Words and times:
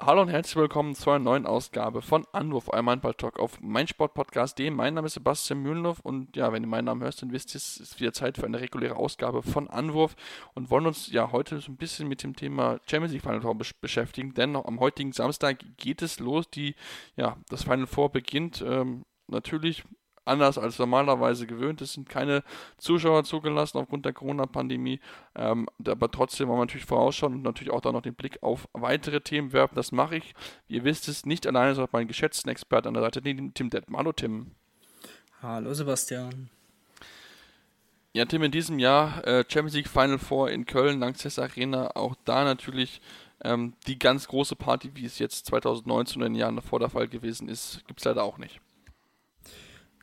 Hallo 0.00 0.22
und 0.22 0.28
herzlich 0.28 0.54
willkommen 0.54 0.94
zu 0.94 1.10
einer 1.10 1.18
neuen 1.18 1.44
Ausgabe 1.44 2.02
von 2.02 2.24
Anwurf, 2.30 2.68
eurem 2.68 2.88
Handball-Talk 2.88 3.40
auf 3.40 3.60
meinsportpodcast.de. 3.60 4.70
Mein 4.70 4.94
Name 4.94 5.08
ist 5.08 5.14
Sebastian 5.14 5.60
Mühlenhoff 5.60 5.98
und 5.98 6.36
ja, 6.36 6.52
wenn 6.52 6.62
ihr 6.62 6.68
meinen 6.68 6.84
Namen 6.84 7.02
hörst, 7.02 7.20
dann 7.20 7.32
wisst 7.32 7.52
ihr, 7.52 7.56
es 7.56 7.78
ist 7.78 7.98
wieder 7.98 8.12
Zeit 8.12 8.36
für 8.36 8.46
eine 8.46 8.60
reguläre 8.60 8.94
Ausgabe 8.94 9.42
von 9.42 9.68
Anwurf 9.68 10.14
und 10.54 10.70
wollen 10.70 10.86
uns 10.86 11.10
ja 11.10 11.32
heute 11.32 11.58
so 11.58 11.72
ein 11.72 11.76
bisschen 11.76 12.06
mit 12.06 12.22
dem 12.22 12.36
Thema 12.36 12.78
Champions 12.88 13.12
League 13.12 13.22
Final 13.22 13.40
Four 13.40 13.58
beschäftigen, 13.80 14.34
denn 14.34 14.54
am 14.54 14.78
heutigen 14.78 15.12
Samstag 15.12 15.64
geht 15.78 16.00
es 16.00 16.20
los, 16.20 16.48
die, 16.48 16.76
ja, 17.16 17.36
das 17.48 17.64
Final 17.64 17.88
Four 17.88 18.12
beginnt. 18.12 18.64
Ähm, 18.64 19.04
natürlich 19.26 19.82
anders 20.28 20.58
als 20.58 20.78
normalerweise 20.78 21.46
gewöhnt. 21.46 21.80
Es 21.80 21.94
sind 21.94 22.08
keine 22.08 22.42
Zuschauer 22.76 23.24
zugelassen 23.24 23.78
aufgrund 23.78 24.04
der 24.04 24.12
Corona-Pandemie. 24.12 25.00
Ähm, 25.34 25.68
aber 25.86 26.10
trotzdem 26.10 26.48
wollen 26.48 26.58
wir 26.58 26.66
natürlich 26.66 26.86
vorausschauen 26.86 27.34
und 27.34 27.42
natürlich 27.42 27.72
auch 27.72 27.80
da 27.80 27.92
noch 27.92 28.02
den 28.02 28.14
Blick 28.14 28.42
auf 28.42 28.68
weitere 28.72 29.20
Themen 29.20 29.52
werfen. 29.52 29.74
Das 29.74 29.92
mache 29.92 30.16
ich, 30.16 30.34
wie 30.68 30.76
ihr 30.76 30.84
wisst 30.84 31.08
es, 31.08 31.26
nicht 31.26 31.46
alleine, 31.46 31.74
sondern 31.74 31.90
meinen 31.92 32.08
geschätzten 32.08 32.50
Experten 32.50 32.88
an 32.88 32.94
der 32.94 33.02
Seite, 33.04 33.22
Tim 33.22 33.70
Detmann. 33.70 33.98
Hallo 33.98 34.12
Tim. 34.12 34.52
Hallo 35.42 35.72
Sebastian. 35.72 36.50
Ja, 38.12 38.24
Tim, 38.24 38.42
in 38.42 38.50
diesem 38.50 38.78
Jahr 38.78 39.24
äh, 39.26 39.44
Champions 39.46 39.74
League 39.74 39.88
Final 39.88 40.18
Four 40.18 40.50
in 40.50 40.66
Köln, 40.66 40.98
Lanxess 40.98 41.38
Arena, 41.38 41.94
auch 41.94 42.16
da 42.24 42.42
natürlich 42.42 43.00
ähm, 43.44 43.74
die 43.86 43.98
ganz 43.98 44.26
große 44.26 44.56
Party, 44.56 44.90
wie 44.94 45.04
es 45.04 45.18
jetzt 45.18 45.46
2019 45.46 46.22
in 46.22 46.32
den 46.32 46.34
Jahren 46.34 46.56
davor 46.56 46.80
der 46.80 46.90
Fall 46.90 47.06
gewesen 47.06 47.48
ist, 47.48 47.84
gibt 47.86 48.00
es 48.00 48.04
leider 48.04 48.24
auch 48.24 48.38
nicht. 48.38 48.60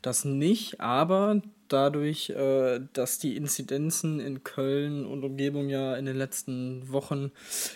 Das 0.06 0.24
nicht, 0.24 0.80
aber 0.80 1.42
dadurch, 1.66 2.30
äh, 2.30 2.78
dass 2.92 3.18
die 3.18 3.34
Inzidenzen 3.34 4.20
in 4.20 4.44
Köln 4.44 5.04
und 5.04 5.24
Umgebung 5.24 5.68
ja 5.68 5.96
in 5.96 6.06
den 6.06 6.14
letzten 6.14 6.92
Wochen 6.92 7.32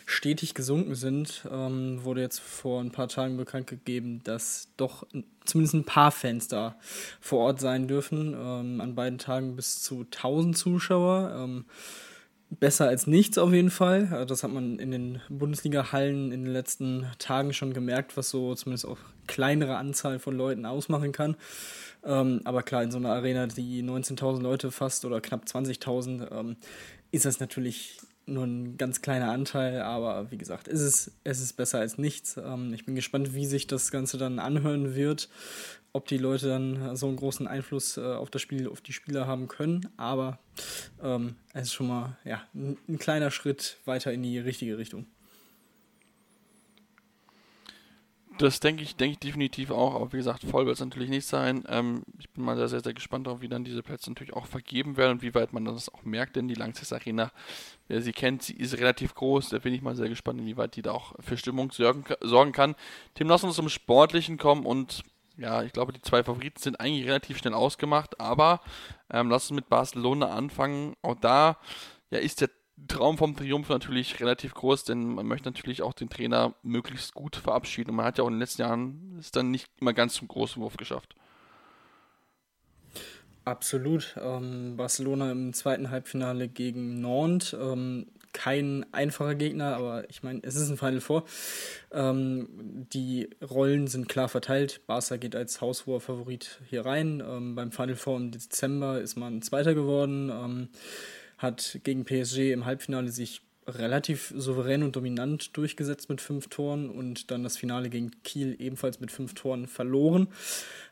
stetig 0.07 0.55
gesunken 0.55 0.95
sind, 0.95 1.45
ähm, 1.51 2.05
wurde 2.05 2.21
jetzt 2.21 2.39
vor 2.39 2.81
ein 2.81 2.93
paar 2.93 3.09
Tagen 3.09 3.37
bekannt 3.37 3.67
gegeben, 3.67 4.21
dass 4.23 4.69
doch 4.77 5.05
zumindest 5.45 5.75
ein 5.75 5.85
paar 5.85 6.13
Fans 6.13 6.47
da 6.47 6.77
vor 7.21 7.41
Ort 7.41 7.59
sein 7.59 7.89
dürfen. 7.89 8.33
Ähm, 8.41 8.81
an 8.81 8.95
beiden 8.95 9.19
Tagen 9.19 9.57
bis 9.57 9.83
zu 9.83 10.05
1000 10.05 10.57
Zuschauer. 10.57 11.35
Ähm, 11.37 11.65
besser 12.49 12.87
als 12.87 13.09
nichts 13.09 13.39
auf 13.39 13.53
jeden 13.53 13.71
Fall. 13.71 14.25
Das 14.29 14.45
hat 14.45 14.53
man 14.53 14.79
in 14.79 14.93
den 14.93 15.21
Bundesliga-Hallen 15.29 16.31
in 16.31 16.45
den 16.45 16.53
letzten 16.53 17.07
Tagen 17.19 17.53
schon 17.53 17.73
gemerkt, 17.73 18.17
was 18.17 18.31
so 18.31 18.55
zumindest 18.55 18.87
auch 18.87 18.99
kleinere 19.27 19.77
Anzahl 19.77 20.19
von 20.19 20.37
Leuten 20.37 20.67
ausmachen 20.67 21.13
kann. 21.13 21.37
Ähm, 22.05 22.41
aber 22.45 22.63
klar, 22.63 22.83
in 22.83 22.91
so 22.91 22.99
einer 22.99 23.13
Arena, 23.13 23.47
die 23.47 23.83
19.000 23.83 24.41
Leute 24.41 24.71
fasst 24.71 25.05
oder 25.05 25.21
knapp 25.21 25.45
20.000, 25.45 26.31
ähm, 26.33 26.57
ist 27.11 27.25
das 27.25 27.41
natürlich 27.41 27.99
nur 28.27 28.45
ein 28.45 28.77
ganz 28.77 29.03
kleiner 29.03 29.31
Anteil, 29.31 29.83
aber 29.83 30.31
wie 30.31 30.39
gesagt, 30.39 30.69
es 30.69 30.81
ist, 30.81 31.13
es 31.25 31.41
ist 31.41 31.55
besser 31.55 31.81
als 31.81 31.99
nichts. 31.99 32.37
Ähm, 32.37 32.73
ich 32.73 32.85
bin 32.87 32.95
gespannt, 32.95 33.35
wie 33.35 33.47
sich 33.47 33.67
das 33.67 33.91
Ganze 33.91 34.19
dann 34.19 34.39
anhören 34.39 34.95
wird, 34.95 35.29
ob 35.93 36.07
die 36.07 36.19
Leute 36.19 36.49
dann 36.49 36.97
so 36.97 37.09
einen 37.09 37.17
großen 37.17 37.47
Einfluss 37.47 37.97
äh, 37.97 38.01
auf 38.03 38.31
das 38.31 38.41
Spiel, 38.41 38.69
auf 38.69 38.81
die 38.81 38.93
Spieler 38.93 39.27
haben 39.27 39.49
können, 39.49 39.89
aber 39.97 40.39
ähm, 41.03 41.35
es 41.53 41.65
ist 41.65 41.73
schon 41.73 41.89
mal 41.89 42.17
ja, 42.25 42.43
ein, 42.55 42.79
ein 42.89 42.99
kleiner 42.99 43.31
Schritt 43.31 43.79
weiter 43.85 44.13
in 44.13 44.23
die 44.23 44.39
richtige 44.39 44.79
Richtung. 44.79 45.07
Das 48.41 48.59
denke 48.59 48.83
ich, 48.83 48.97
denke 48.97 49.13
ich 49.13 49.19
definitiv 49.19 49.71
auch, 49.71 49.95
aber 49.95 50.15
wie 50.15 50.17
gesagt, 50.17 50.45
voll 50.45 50.65
wird 50.65 50.73
es 50.73 50.81
natürlich 50.81 51.11
nicht 51.11 51.27
sein. 51.27 51.63
Ähm, 51.69 52.05
ich 52.19 52.31
bin 52.31 52.43
mal 52.43 52.57
sehr, 52.57 52.69
sehr, 52.69 52.81
sehr 52.81 52.95
gespannt 52.95 53.27
darauf, 53.27 53.43
wie 53.43 53.51
dann 53.51 53.65
diese 53.65 53.83
Plätze 53.83 54.09
natürlich 54.11 54.33
auch 54.33 54.47
vergeben 54.47 54.97
werden 54.97 55.13
und 55.13 55.23
wie 55.23 55.35
weit 55.35 55.53
man 55.53 55.67
das 55.67 55.93
auch 55.93 56.05
merkt, 56.05 56.37
denn 56.37 56.49
die 56.49 56.55
Lanxess 56.55 56.95
Arena, 56.95 57.33
wer 57.89 58.01
sie 58.01 58.13
kennt, 58.13 58.43
sie 58.43 58.55
ist 58.55 58.79
relativ 58.79 59.15
groß, 59.15 59.51
da 59.51 59.59
bin 59.59 59.75
ich 59.75 59.83
mal 59.83 59.95
sehr 59.95 60.09
gespannt, 60.09 60.41
inwieweit 60.41 60.75
die 60.75 60.81
da 60.81 60.93
auch 60.93 61.13
für 61.21 61.37
Stimmung 61.37 61.71
sorgen, 61.71 62.03
sorgen 62.23 62.53
kann. 62.53 62.77
Tim, 63.15 63.29
lass 63.29 63.45
uns 63.45 63.57
zum 63.57 63.69
Sportlichen 63.69 64.39
kommen 64.39 64.65
und 64.65 65.03
ja, 65.37 65.63
ich 65.63 65.75
glaube, 65.75 65.93
die 65.93 66.01
zwei 66.01 66.25
Favoriten 66.25 66.63
sind 66.63 66.81
eigentlich 66.81 67.07
relativ 67.07 67.37
schnell 67.37 67.53
ausgemacht, 67.53 68.21
aber 68.21 68.63
ähm, 69.13 69.29
lass 69.29 69.51
uns 69.51 69.57
mit 69.57 69.69
Barcelona 69.69 70.31
anfangen. 70.31 70.97
Auch 71.03 71.17
da 71.17 71.59
ja, 72.11 72.19
ist 72.19 72.41
der 72.41 72.49
Traum 72.89 73.19
vom 73.19 73.37
Triumph 73.37 73.69
natürlich 73.69 74.21
relativ 74.21 74.55
groß, 74.55 74.85
denn 74.85 75.15
man 75.15 75.27
möchte 75.27 75.49
natürlich 75.49 75.83
auch 75.83 75.93
den 75.93 76.09
Trainer 76.09 76.55
möglichst 76.63 77.15
gut 77.15 77.37
verabschieden. 77.37 77.91
Und 77.91 77.97
man 77.97 78.07
hat 78.07 78.19
ja 78.19 78.25
auch 78.25 78.29
in 78.29 78.35
den 78.35 78.41
letzten 78.41 78.63
Jahren 78.63 79.17
es 79.19 79.31
dann 79.31 79.51
nicht 79.51 79.69
immer 79.81 79.93
ganz 79.93 80.15
zum 80.15 80.29
großen 80.29 80.61
Wurf 80.63 80.77
geschafft. 80.77 81.15
Absolut. 83.45 84.17
Ähm, 84.21 84.77
Barcelona 84.77 85.33
im 85.33 85.53
zweiten 85.53 85.91
Halbfinale 85.91 86.49
gegen 86.49 87.01
Nantes. 87.01 87.53
Ähm, 87.53 88.07
kein 88.33 88.87
einfacher 88.93 89.35
Gegner, 89.35 89.75
aber 89.77 90.09
ich 90.09 90.23
meine, 90.23 90.41
es 90.43 90.55
ist 90.55 90.71
ein 90.71 90.77
Final 90.77 91.01
Four. 91.01 91.25
Ähm, 91.91 92.49
die 92.93 93.29
Rollen 93.43 93.89
sind 93.89 94.09
klar 94.09 94.29
verteilt. 94.29 94.83
Barca 94.87 95.17
geht 95.17 95.35
als 95.35 95.61
haushoher 95.61 96.01
Favorit 96.01 96.61
hier 96.69 96.87
rein. 96.87 97.23
Ähm, 97.27 97.55
beim 97.57 97.73
Final 97.73 97.97
Four 97.97 98.19
im 98.19 98.31
Dezember 98.31 99.01
ist 99.01 99.17
man 99.17 99.43
Zweiter 99.43 99.75
geworden. 99.75 100.69
Hat 101.41 101.81
gegen 101.85 102.05
PSG 102.05 102.53
im 102.53 102.67
Halbfinale 102.67 103.11
sich 103.11 103.41
relativ 103.67 104.33
souverän 104.37 104.83
und 104.83 104.97
dominant 104.97 105.57
durchgesetzt 105.57 106.09
mit 106.09 106.21
fünf 106.21 106.49
Toren 106.49 106.91
und 106.91 107.31
dann 107.31 107.43
das 107.43 107.57
Finale 107.57 107.89
gegen 107.89 108.11
Kiel 108.23 108.57
ebenfalls 108.59 109.01
mit 109.01 109.11
fünf 109.11 109.35
Toren 109.35 109.67
verloren. 109.67 110.29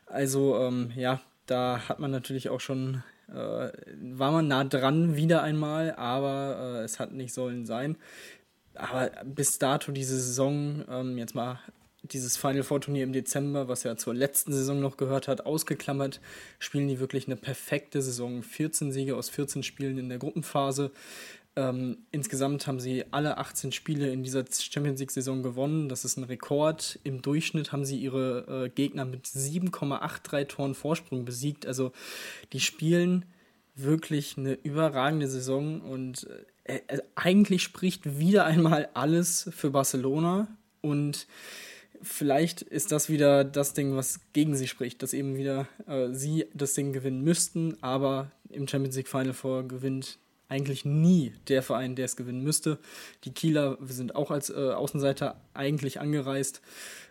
Also 0.05 0.57
ähm, 0.57 0.91
ja, 0.95 1.21
da 1.45 1.87
hat 1.87 1.99
man 1.99 2.11
natürlich 2.11 2.49
auch 2.49 2.61
schon, 2.61 3.03
äh, 3.27 3.71
war 4.11 4.31
man 4.31 4.47
nah 4.47 4.63
dran 4.63 5.15
wieder 5.15 5.43
einmal, 5.43 5.93
aber 5.95 6.79
äh, 6.79 6.83
es 6.83 6.99
hat 6.99 7.11
nicht 7.11 7.33
sollen 7.33 7.65
sein. 7.65 7.97
Aber 8.75 9.11
bis 9.25 9.59
dato 9.59 9.91
diese 9.91 10.15
Saison, 10.15 10.85
ähm, 10.89 11.17
jetzt 11.17 11.35
mal 11.35 11.59
dieses 12.03 12.37
Final 12.37 12.63
Four 12.63 12.81
Turnier 12.81 13.03
im 13.03 13.13
Dezember, 13.13 13.67
was 13.67 13.83
ja 13.83 13.97
zur 13.97 14.13
letzten 14.13 14.53
Saison 14.53 14.79
noch 14.79 14.97
gehört 14.97 15.27
hat, 15.27 15.45
ausgeklammert, 15.45 16.21
spielen 16.59 16.87
die 16.87 16.99
wirklich 16.99 17.27
eine 17.27 17.35
perfekte 17.35 18.01
Saison. 18.01 18.43
14 18.43 18.91
Siege 18.91 19.15
aus 19.15 19.29
14 19.29 19.63
Spielen 19.63 19.97
in 19.97 20.09
der 20.09 20.17
Gruppenphase. 20.17 20.91
Ähm, 21.55 21.97
insgesamt 22.11 22.67
haben 22.67 22.79
sie 22.79 23.05
alle 23.11 23.37
18 23.37 23.71
Spiele 23.71 24.11
in 24.11 24.23
dieser 24.23 24.45
Champions 24.49 24.99
League-Saison 24.99 25.43
gewonnen. 25.43 25.89
Das 25.89 26.05
ist 26.05 26.17
ein 26.17 26.23
Rekord. 26.23 26.99
Im 27.03 27.21
Durchschnitt 27.21 27.71
haben 27.71 27.85
sie 27.85 27.97
ihre 27.97 28.65
äh, 28.65 28.69
Gegner 28.69 29.05
mit 29.05 29.25
7,83 29.25 30.47
Toren 30.47 30.75
Vorsprung 30.75 31.25
besiegt. 31.25 31.65
Also 31.65 31.91
die 32.53 32.59
spielen 32.59 33.25
wirklich 33.75 34.37
eine 34.37 34.53
überragende 34.53 35.27
Saison 35.27 35.81
und 35.81 36.27
äh, 36.63 36.79
äh 36.87 37.01
eigentlich 37.15 37.63
spricht 37.63 38.19
wieder 38.19 38.45
einmal 38.45 38.89
alles 38.93 39.49
für 39.53 39.71
Barcelona 39.71 40.47
und 40.81 41.27
vielleicht 42.01 42.61
ist 42.61 42.91
das 42.91 43.09
wieder 43.09 43.43
das 43.43 43.73
Ding, 43.73 43.95
was 43.95 44.19
gegen 44.33 44.55
sie 44.55 44.67
spricht, 44.67 45.03
dass 45.03 45.13
eben 45.13 45.37
wieder 45.37 45.67
äh, 45.87 46.09
sie 46.11 46.45
das 46.53 46.73
Ding 46.73 46.93
gewinnen 46.93 47.23
müssten, 47.23 47.77
aber 47.81 48.31
im 48.49 48.67
Champions 48.67 48.95
League 48.95 49.07
Final 49.07 49.33
Four 49.33 49.67
gewinnt 49.67 50.17
eigentlich 50.47 50.83
nie 50.83 51.33
der 51.47 51.61
Verein, 51.61 51.95
der 51.95 52.05
es 52.05 52.15
gewinnen 52.15 52.43
müsste. 52.43 52.79
Die 53.23 53.31
Kieler 53.31 53.77
sind 53.85 54.15
auch 54.15 54.31
als 54.31 54.49
äh, 54.49 54.53
Außenseiter 54.53 55.39
eigentlich 55.53 55.99
angereist 55.99 56.61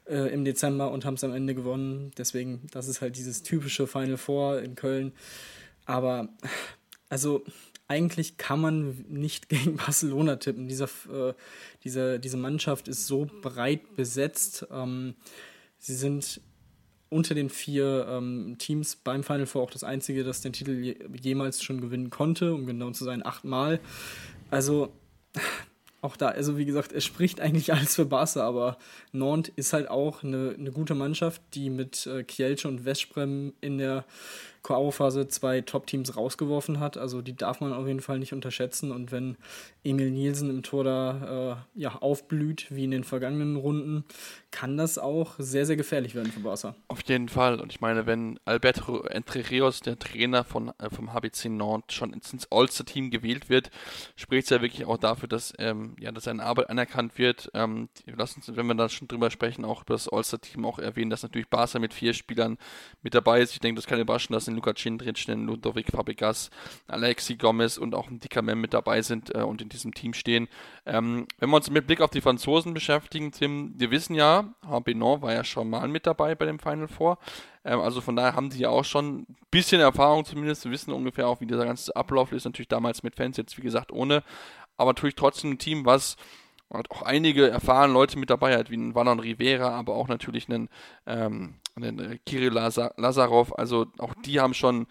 äh, 0.06 0.32
im 0.32 0.44
Dezember 0.44 0.90
und 0.90 1.04
haben 1.04 1.14
es 1.14 1.24
am 1.24 1.32
Ende 1.32 1.54
gewonnen. 1.54 2.10
Deswegen, 2.18 2.66
das 2.72 2.88
ist 2.88 3.00
halt 3.00 3.16
dieses 3.16 3.44
typische 3.44 3.86
Final 3.86 4.16
Four 4.16 4.60
in 4.60 4.74
Köln. 4.74 5.12
Aber 5.86 6.28
also 7.08 7.44
eigentlich 7.88 8.36
kann 8.36 8.60
man 8.60 9.04
nicht 9.08 9.48
gegen 9.48 9.76
Barcelona 9.76 10.36
tippen. 10.36 10.68
Dieser, 10.68 10.88
äh, 11.10 11.34
diese, 11.82 12.20
diese 12.20 12.36
Mannschaft 12.36 12.86
ist 12.86 13.06
so 13.06 13.26
breit 13.42 13.96
besetzt. 13.96 14.66
Ähm, 14.70 15.14
sie 15.78 15.94
sind 15.94 16.40
unter 17.10 17.34
den 17.34 17.48
vier 17.48 18.06
ähm, 18.08 18.56
Teams 18.58 18.96
beim 18.96 19.24
Final 19.24 19.46
Four 19.46 19.62
auch 19.62 19.70
das 19.70 19.82
einzige, 19.82 20.24
das 20.24 20.42
den 20.42 20.52
Titel 20.52 20.72
je, 20.72 20.96
jemals 21.20 21.62
schon 21.62 21.80
gewinnen 21.80 22.10
konnte, 22.10 22.52
um 22.52 22.66
genau 22.66 22.90
zu 22.90 23.04
sein, 23.04 23.24
achtmal. 23.24 23.80
Also 24.50 24.92
auch 26.02 26.16
da, 26.16 26.28
also 26.28 26.58
wie 26.58 26.66
gesagt, 26.66 26.92
es 26.92 27.06
spricht 27.06 27.40
eigentlich 27.40 27.72
alles 27.72 27.94
für 27.94 28.04
Barca, 28.04 28.42
aber 28.46 28.76
Nantes 29.12 29.54
ist 29.56 29.72
halt 29.72 29.88
auch 29.88 30.22
eine, 30.22 30.54
eine 30.58 30.70
gute 30.70 30.94
Mannschaft, 30.94 31.40
die 31.54 31.70
mit 31.70 32.06
äh, 32.06 32.24
Kielce 32.24 32.68
und 32.68 32.80
Vesprem 32.80 33.54
in 33.62 33.78
der 33.78 34.04
K.O.-Phase 34.62 35.28
zwei 35.28 35.60
Top-Teams 35.60 36.16
rausgeworfen 36.16 36.80
hat. 36.80 36.96
Also 36.96 37.22
die 37.22 37.36
darf 37.36 37.60
man 37.60 37.72
auf 37.72 37.86
jeden 37.86 38.00
Fall 38.00 38.18
nicht 38.18 38.32
unterschätzen. 38.32 38.92
Und 38.92 39.12
wenn 39.12 39.36
Emil 39.84 40.10
Nielsen 40.10 40.50
im 40.50 40.62
Tor 40.62 40.84
da 40.84 41.60
äh, 41.74 41.80
ja, 41.80 41.96
aufblüht, 41.96 42.66
wie 42.70 42.84
in 42.84 42.90
den 42.90 43.04
vergangenen 43.04 43.56
Runden, 43.56 44.04
kann 44.50 44.76
das 44.76 44.98
auch 44.98 45.34
sehr, 45.38 45.66
sehr 45.66 45.76
gefährlich 45.76 46.14
werden 46.14 46.32
für 46.32 46.40
Barca. 46.40 46.74
Auf 46.88 47.02
jeden 47.02 47.28
Fall. 47.28 47.60
Und 47.60 47.72
ich 47.72 47.80
meine, 47.80 48.06
wenn 48.06 48.40
Alberto 48.44 49.02
Entre 49.02 49.48
Rios, 49.50 49.80
der 49.80 49.98
Trainer 49.98 50.44
von, 50.44 50.72
äh, 50.78 50.90
vom 50.90 51.12
HBC 51.12 51.48
Nantes, 51.48 51.94
schon 51.94 52.12
ins 52.12 52.46
All-Star-Team 52.50 53.10
gewählt 53.10 53.48
wird, 53.48 53.70
spricht 54.16 54.44
es 54.44 54.50
ja 54.50 54.62
wirklich 54.62 54.86
auch 54.86 54.98
dafür, 54.98 55.28
dass, 55.28 55.52
ähm, 55.58 55.96
ja, 56.00 56.12
dass 56.12 56.24
seine 56.24 56.42
Arbeit 56.42 56.70
anerkannt 56.70 57.18
wird. 57.18 57.50
Ähm, 57.54 57.88
lass 58.06 58.36
uns, 58.36 58.54
wenn 58.54 58.66
wir 58.66 58.74
da 58.74 58.88
schon 58.88 59.08
drüber 59.08 59.30
sprechen, 59.30 59.64
auch 59.64 59.82
über 59.82 59.94
das 59.94 60.08
All-Star-Team 60.08 60.64
auch 60.64 60.78
erwähnen, 60.78 61.10
dass 61.10 61.22
natürlich 61.22 61.48
Barca 61.48 61.78
mit 61.78 61.94
vier 61.94 62.14
Spielern 62.14 62.58
mit 63.02 63.14
dabei 63.14 63.40
ist. 63.40 63.52
Ich 63.52 63.60
denke, 63.60 63.76
das 63.78 63.86
kann 63.86 64.00
überraschen, 64.00 64.32
dass 64.32 64.47
ein 64.48 64.54
Luka 64.54 64.74
Cindric, 64.74 65.28
ein 65.28 65.46
Ludovic 65.46 65.92
Fabregas, 65.92 66.50
Alexi 66.86 67.36
Gomez 67.36 67.78
und 67.78 67.94
auch 67.94 68.08
ein 68.08 68.20
Dicker 68.20 68.42
Mem 68.42 68.60
mit 68.60 68.74
dabei 68.74 69.02
sind 69.02 69.34
äh, 69.34 69.42
und 69.42 69.62
in 69.62 69.68
diesem 69.68 69.94
Team 69.94 70.14
stehen. 70.14 70.48
Ähm, 70.86 71.26
wenn 71.38 71.50
wir 71.50 71.56
uns 71.56 71.70
mit 71.70 71.86
Blick 71.86 72.00
auf 72.00 72.10
die 72.10 72.20
Franzosen 72.20 72.74
beschäftigen, 72.74 73.32
Tim, 73.32 73.74
wir 73.76 73.90
wissen 73.90 74.14
ja, 74.14 74.52
Nantes 74.62 75.22
war 75.22 75.32
ja 75.32 75.44
schon 75.44 75.70
mal 75.70 75.88
mit 75.88 76.06
dabei 76.06 76.34
bei 76.34 76.46
dem 76.46 76.58
Final 76.58 76.88
Four. 76.88 77.18
Ähm, 77.64 77.80
also 77.80 78.00
von 78.00 78.16
daher 78.16 78.34
haben 78.34 78.50
sie 78.50 78.60
ja 78.60 78.70
auch 78.70 78.84
schon 78.84 79.20
ein 79.20 79.36
bisschen 79.50 79.80
Erfahrung 79.80 80.24
zumindest, 80.24 80.62
sie 80.62 80.70
wissen 80.70 80.92
ungefähr 80.92 81.28
auch, 81.28 81.40
wie 81.40 81.46
dieser 81.46 81.64
ganze 81.64 81.94
Ablauf 81.94 82.32
ist. 82.32 82.44
Natürlich 82.44 82.68
damals 82.68 83.02
mit 83.02 83.16
Fans, 83.16 83.36
jetzt 83.36 83.56
wie 83.58 83.62
gesagt 83.62 83.92
ohne. 83.92 84.22
Aber 84.76 84.90
natürlich 84.90 85.16
trotzdem 85.16 85.52
ein 85.52 85.58
Team, 85.58 85.84
was 85.84 86.16
auch 86.70 87.02
einige 87.02 87.48
erfahrene 87.48 87.92
Leute 87.92 88.18
mit 88.18 88.30
dabei 88.30 88.56
hat, 88.56 88.70
wie 88.70 88.76
ein 88.76 88.94
Valon 88.94 89.20
Rivera, 89.20 89.70
aber 89.70 89.94
auch 89.94 90.08
natürlich 90.08 90.48
einen, 90.48 90.68
ähm, 91.06 91.54
einen 91.82 91.98
äh, 91.98 92.18
Kirill 92.24 92.52
Lazarov. 92.52 93.58
Also 93.58 93.86
auch 93.98 94.14
die 94.24 94.40
haben 94.40 94.54
schon 94.54 94.86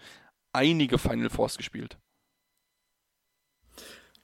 einige 0.52 0.98
Final 0.98 1.30
Fours 1.30 1.56
gespielt. 1.56 1.98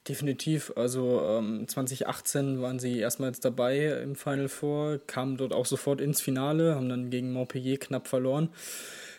Definitiv. 0.08 0.72
Also 0.76 1.22
ähm, 1.22 1.66
2018 1.66 2.60
waren 2.60 2.78
sie 2.78 2.98
erstmals 2.98 3.40
dabei 3.40 3.86
im 4.02 4.16
Final 4.16 4.48
Four, 4.48 4.98
kamen 5.06 5.38
dort 5.38 5.54
auch 5.54 5.64
sofort 5.64 6.00
ins 6.00 6.20
Finale, 6.20 6.74
haben 6.74 6.90
dann 6.90 7.08
gegen 7.08 7.32
Montpellier 7.32 7.78
knapp 7.78 8.06
verloren. 8.06 8.50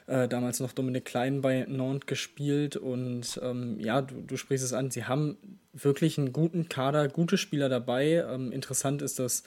Äh, 0.07 0.28
damals 0.28 0.60
noch 0.60 0.72
Dominik 0.72 1.06
Klein 1.06 1.42
bei 1.42 1.66
Nantes 1.68 2.06
gespielt 2.06 2.78
und 2.78 3.40
ähm, 3.42 3.80
ja, 3.80 4.04
du, 4.04 4.22
du 4.22 4.38
sprichst 4.38 4.63
es 4.63 4.72
an, 4.72 4.92
sie 4.92 5.06
haben 5.06 5.38
wirklich 5.74 6.19
einen 6.19 6.31
guten 6.31 6.69
Kader, 6.69 7.07
gute 7.07 7.40
Spieler 7.40 7.69
dabei. 7.69 8.24
Ähm, 8.30 8.52
interessant 8.52 9.02
ist 9.02 9.18
das 9.18 9.44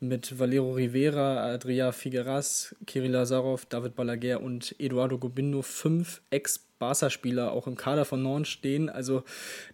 mit 0.00 0.38
Valero 0.38 0.72
Rivera, 0.72 1.52
Adria 1.52 1.92
Figueras, 1.92 2.74
Kirill 2.86 3.10
Lazarov, 3.10 3.66
David 3.66 3.96
Balaguer 3.96 4.40
und 4.40 4.74
Eduardo 4.78 5.18
Gobindo 5.18 5.60
fünf 5.60 6.22
Ex-Barca-Spieler 6.30 7.52
auch 7.52 7.66
im 7.66 7.76
Kader 7.76 8.06
von 8.06 8.22
Nantes 8.22 8.48
stehen. 8.48 8.88
Also 8.88 9.24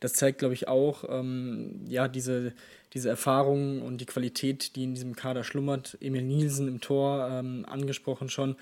das 0.01 0.15
zeigt, 0.15 0.41
glaube 0.41 0.55
ich, 0.55 0.67
auch 0.67 1.05
ähm, 1.09 1.85
ja, 1.87 2.09
diese, 2.09 2.55
diese 2.93 3.09
Erfahrung 3.09 3.83
und 3.83 4.01
die 4.01 4.07
Qualität, 4.07 4.75
die 4.75 4.83
in 4.83 4.95
diesem 4.95 5.15
Kader 5.15 5.45
schlummert. 5.45 5.97
Emil 6.01 6.23
Nielsen 6.23 6.67
im 6.67 6.81
Tor 6.81 7.29
ähm, 7.31 7.65
angesprochen 7.69 8.29
schon. 8.29 8.57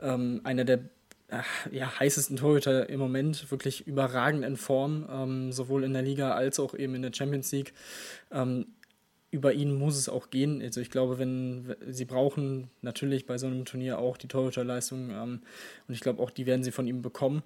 Ähm, 0.00 0.40
einer 0.42 0.64
der 0.64 0.80
ja, 1.70 1.98
heißesten 1.98 2.36
Torhüter 2.36 2.88
im 2.88 3.00
Moment, 3.00 3.50
wirklich 3.50 3.86
überragend 3.86 4.44
in 4.44 4.56
Form, 4.56 5.06
ähm, 5.10 5.52
sowohl 5.52 5.84
in 5.84 5.92
der 5.92 6.02
Liga 6.02 6.32
als 6.32 6.60
auch 6.60 6.74
eben 6.74 6.94
in 6.94 7.02
der 7.02 7.12
Champions 7.12 7.50
League. 7.52 7.72
Ähm, 8.30 8.66
über 9.32 9.54
ihn 9.54 9.74
muss 9.74 9.96
es 9.96 10.10
auch 10.10 10.28
gehen. 10.28 10.60
Also 10.60 10.82
ich 10.82 10.90
glaube, 10.90 11.18
wenn 11.18 11.74
sie 11.88 12.04
brauchen 12.04 12.68
natürlich 12.82 13.24
bei 13.24 13.38
so 13.38 13.46
einem 13.46 13.64
Turnier 13.64 13.98
auch 13.98 14.18
die 14.18 14.28
Torhüterleistung 14.28 15.10
ähm, 15.10 15.40
und 15.88 15.94
ich 15.94 16.00
glaube 16.00 16.22
auch, 16.22 16.30
die 16.30 16.44
werden 16.44 16.62
sie 16.62 16.70
von 16.70 16.86
ihm 16.86 17.00
bekommen. 17.00 17.42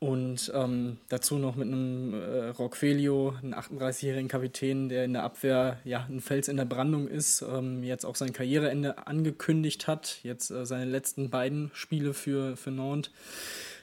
Und 0.00 0.50
ähm, 0.54 0.96
dazu 1.10 1.36
noch 1.36 1.56
mit 1.56 1.68
einem 1.68 2.14
äh, 2.14 2.48
Roquelio, 2.48 3.34
einem 3.42 3.52
38-jährigen 3.52 4.28
Kapitän, 4.28 4.88
der 4.88 5.04
in 5.04 5.12
der 5.12 5.24
Abwehr 5.24 5.78
ja 5.84 6.06
ein 6.08 6.22
Fels 6.22 6.48
in 6.48 6.56
der 6.56 6.64
Brandung 6.64 7.06
ist, 7.06 7.42
ähm, 7.42 7.82
jetzt 7.82 8.06
auch 8.06 8.16
sein 8.16 8.32
Karriereende 8.32 9.06
angekündigt 9.06 9.88
hat, 9.88 10.20
jetzt 10.22 10.50
äh, 10.50 10.64
seine 10.64 10.86
letzten 10.86 11.28
beiden 11.28 11.70
Spiele 11.74 12.14
für, 12.14 12.56
für 12.56 12.70
Nantes 12.70 13.12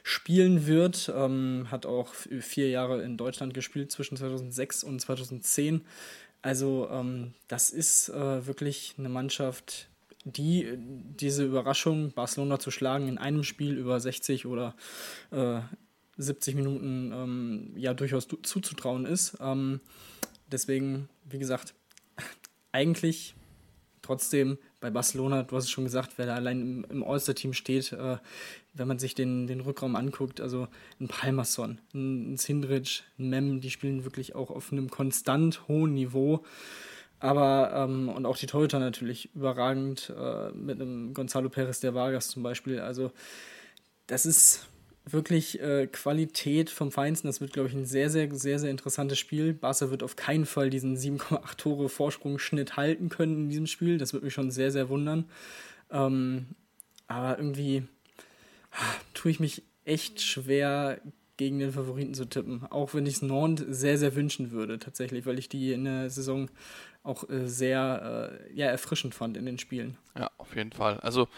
spielen 0.02 0.66
wird. 0.66 1.12
Ähm, 1.14 1.68
hat 1.70 1.86
auch 1.86 2.12
vier 2.12 2.68
Jahre 2.68 3.00
in 3.02 3.16
Deutschland 3.16 3.54
gespielt 3.54 3.92
zwischen 3.92 4.16
2006 4.16 4.82
und 4.82 4.98
2010. 5.00 5.82
Also 6.42 6.88
ähm, 6.90 7.34
das 7.46 7.70
ist 7.70 8.08
äh, 8.08 8.44
wirklich 8.44 8.96
eine 8.98 9.08
Mannschaft, 9.08 9.88
die 10.24 10.66
diese 10.76 11.44
Überraschung, 11.44 12.10
Barcelona 12.10 12.58
zu 12.58 12.72
schlagen 12.72 13.06
in 13.06 13.18
einem 13.18 13.44
Spiel 13.44 13.76
über 13.76 14.00
60 14.00 14.46
oder 14.46 14.74
äh, 15.30 15.60
70 16.18 16.54
Minuten 16.54 17.12
ähm, 17.14 17.72
ja 17.76 17.94
durchaus 17.94 18.28
zuzutrauen 18.42 19.06
ist. 19.06 19.38
Ähm, 19.40 19.80
deswegen, 20.50 21.08
wie 21.24 21.38
gesagt, 21.38 21.74
eigentlich 22.72 23.34
trotzdem 24.02 24.58
bei 24.80 24.90
Barcelona, 24.90 25.42
du 25.42 25.56
hast 25.56 25.64
es 25.64 25.70
schon 25.70 25.84
gesagt, 25.84 26.12
wer 26.16 26.26
da 26.26 26.34
allein 26.34 26.60
im, 26.60 26.86
im 26.88 27.04
All-Star-Team 27.04 27.52
steht, 27.52 27.92
äh, 27.92 28.18
wenn 28.74 28.88
man 28.88 28.98
sich 28.98 29.14
den, 29.14 29.46
den 29.46 29.60
Rückraum 29.60 29.96
anguckt, 29.96 30.40
also 30.40 30.68
ein 31.00 31.08
Palmerson, 31.08 31.80
ein, 31.94 32.32
ein 32.32 32.36
Sindrich, 32.36 33.04
ein 33.18 33.28
Mem, 33.28 33.60
die 33.60 33.70
spielen 33.70 34.04
wirklich 34.04 34.34
auch 34.34 34.50
auf 34.50 34.72
einem 34.72 34.88
konstant 34.88 35.66
hohen 35.68 35.94
Niveau. 35.94 36.44
Aber, 37.20 37.72
ähm, 37.74 38.08
und 38.08 38.26
auch 38.26 38.36
die 38.36 38.46
Torhüter 38.46 38.78
natürlich 38.78 39.34
überragend, 39.34 40.12
äh, 40.16 40.50
mit 40.52 40.80
einem 40.80 41.14
Gonzalo 41.14 41.48
Perez 41.48 41.80
de 41.80 41.92
Vargas 41.92 42.28
zum 42.28 42.44
Beispiel. 42.44 42.78
Also, 42.78 43.10
das 44.06 44.24
ist 44.24 44.68
wirklich 45.12 45.60
äh, 45.60 45.86
Qualität 45.86 46.70
vom 46.70 46.92
Feinsten. 46.92 47.28
Das 47.28 47.40
wird, 47.40 47.52
glaube 47.52 47.68
ich, 47.68 47.74
ein 47.74 47.84
sehr, 47.84 48.10
sehr, 48.10 48.34
sehr, 48.34 48.58
sehr 48.58 48.70
interessantes 48.70 49.18
Spiel. 49.18 49.54
Barca 49.54 49.90
wird 49.90 50.02
auf 50.02 50.16
keinen 50.16 50.46
Fall 50.46 50.70
diesen 50.70 50.96
7,8 50.96 51.56
Tore 51.56 51.88
Vorsprungsschnitt 51.88 52.76
halten 52.76 53.08
können 53.08 53.44
in 53.44 53.48
diesem 53.48 53.66
Spiel. 53.66 53.98
Das 53.98 54.12
wird 54.12 54.22
mich 54.22 54.34
schon 54.34 54.50
sehr, 54.50 54.70
sehr 54.70 54.88
wundern. 54.88 55.24
Ähm, 55.90 56.46
aber 57.06 57.38
irgendwie 57.38 57.84
ah, 58.72 58.94
tue 59.14 59.30
ich 59.30 59.40
mich 59.40 59.62
echt 59.84 60.20
schwer, 60.20 61.00
gegen 61.38 61.60
den 61.60 61.72
Favoriten 61.72 62.12
zu 62.12 62.26
tippen. 62.26 62.66
Auch 62.68 62.92
wenn 62.92 63.06
ich 63.06 63.14
es 63.14 63.22
Nantes 63.22 63.80
sehr, 63.80 63.96
sehr 63.96 64.14
wünschen 64.14 64.50
würde, 64.50 64.78
tatsächlich, 64.78 65.24
weil 65.24 65.38
ich 65.38 65.48
die 65.48 65.72
in 65.72 65.84
der 65.84 66.10
Saison 66.10 66.50
auch 67.02 67.28
äh, 67.30 67.46
sehr 67.46 68.40
äh, 68.50 68.54
ja, 68.54 68.66
erfrischend 68.66 69.14
fand 69.14 69.36
in 69.38 69.46
den 69.46 69.58
Spielen. 69.58 69.96
Ja, 70.18 70.30
auf 70.36 70.54
jeden 70.54 70.72
Fall. 70.72 70.98
Also 71.00 71.28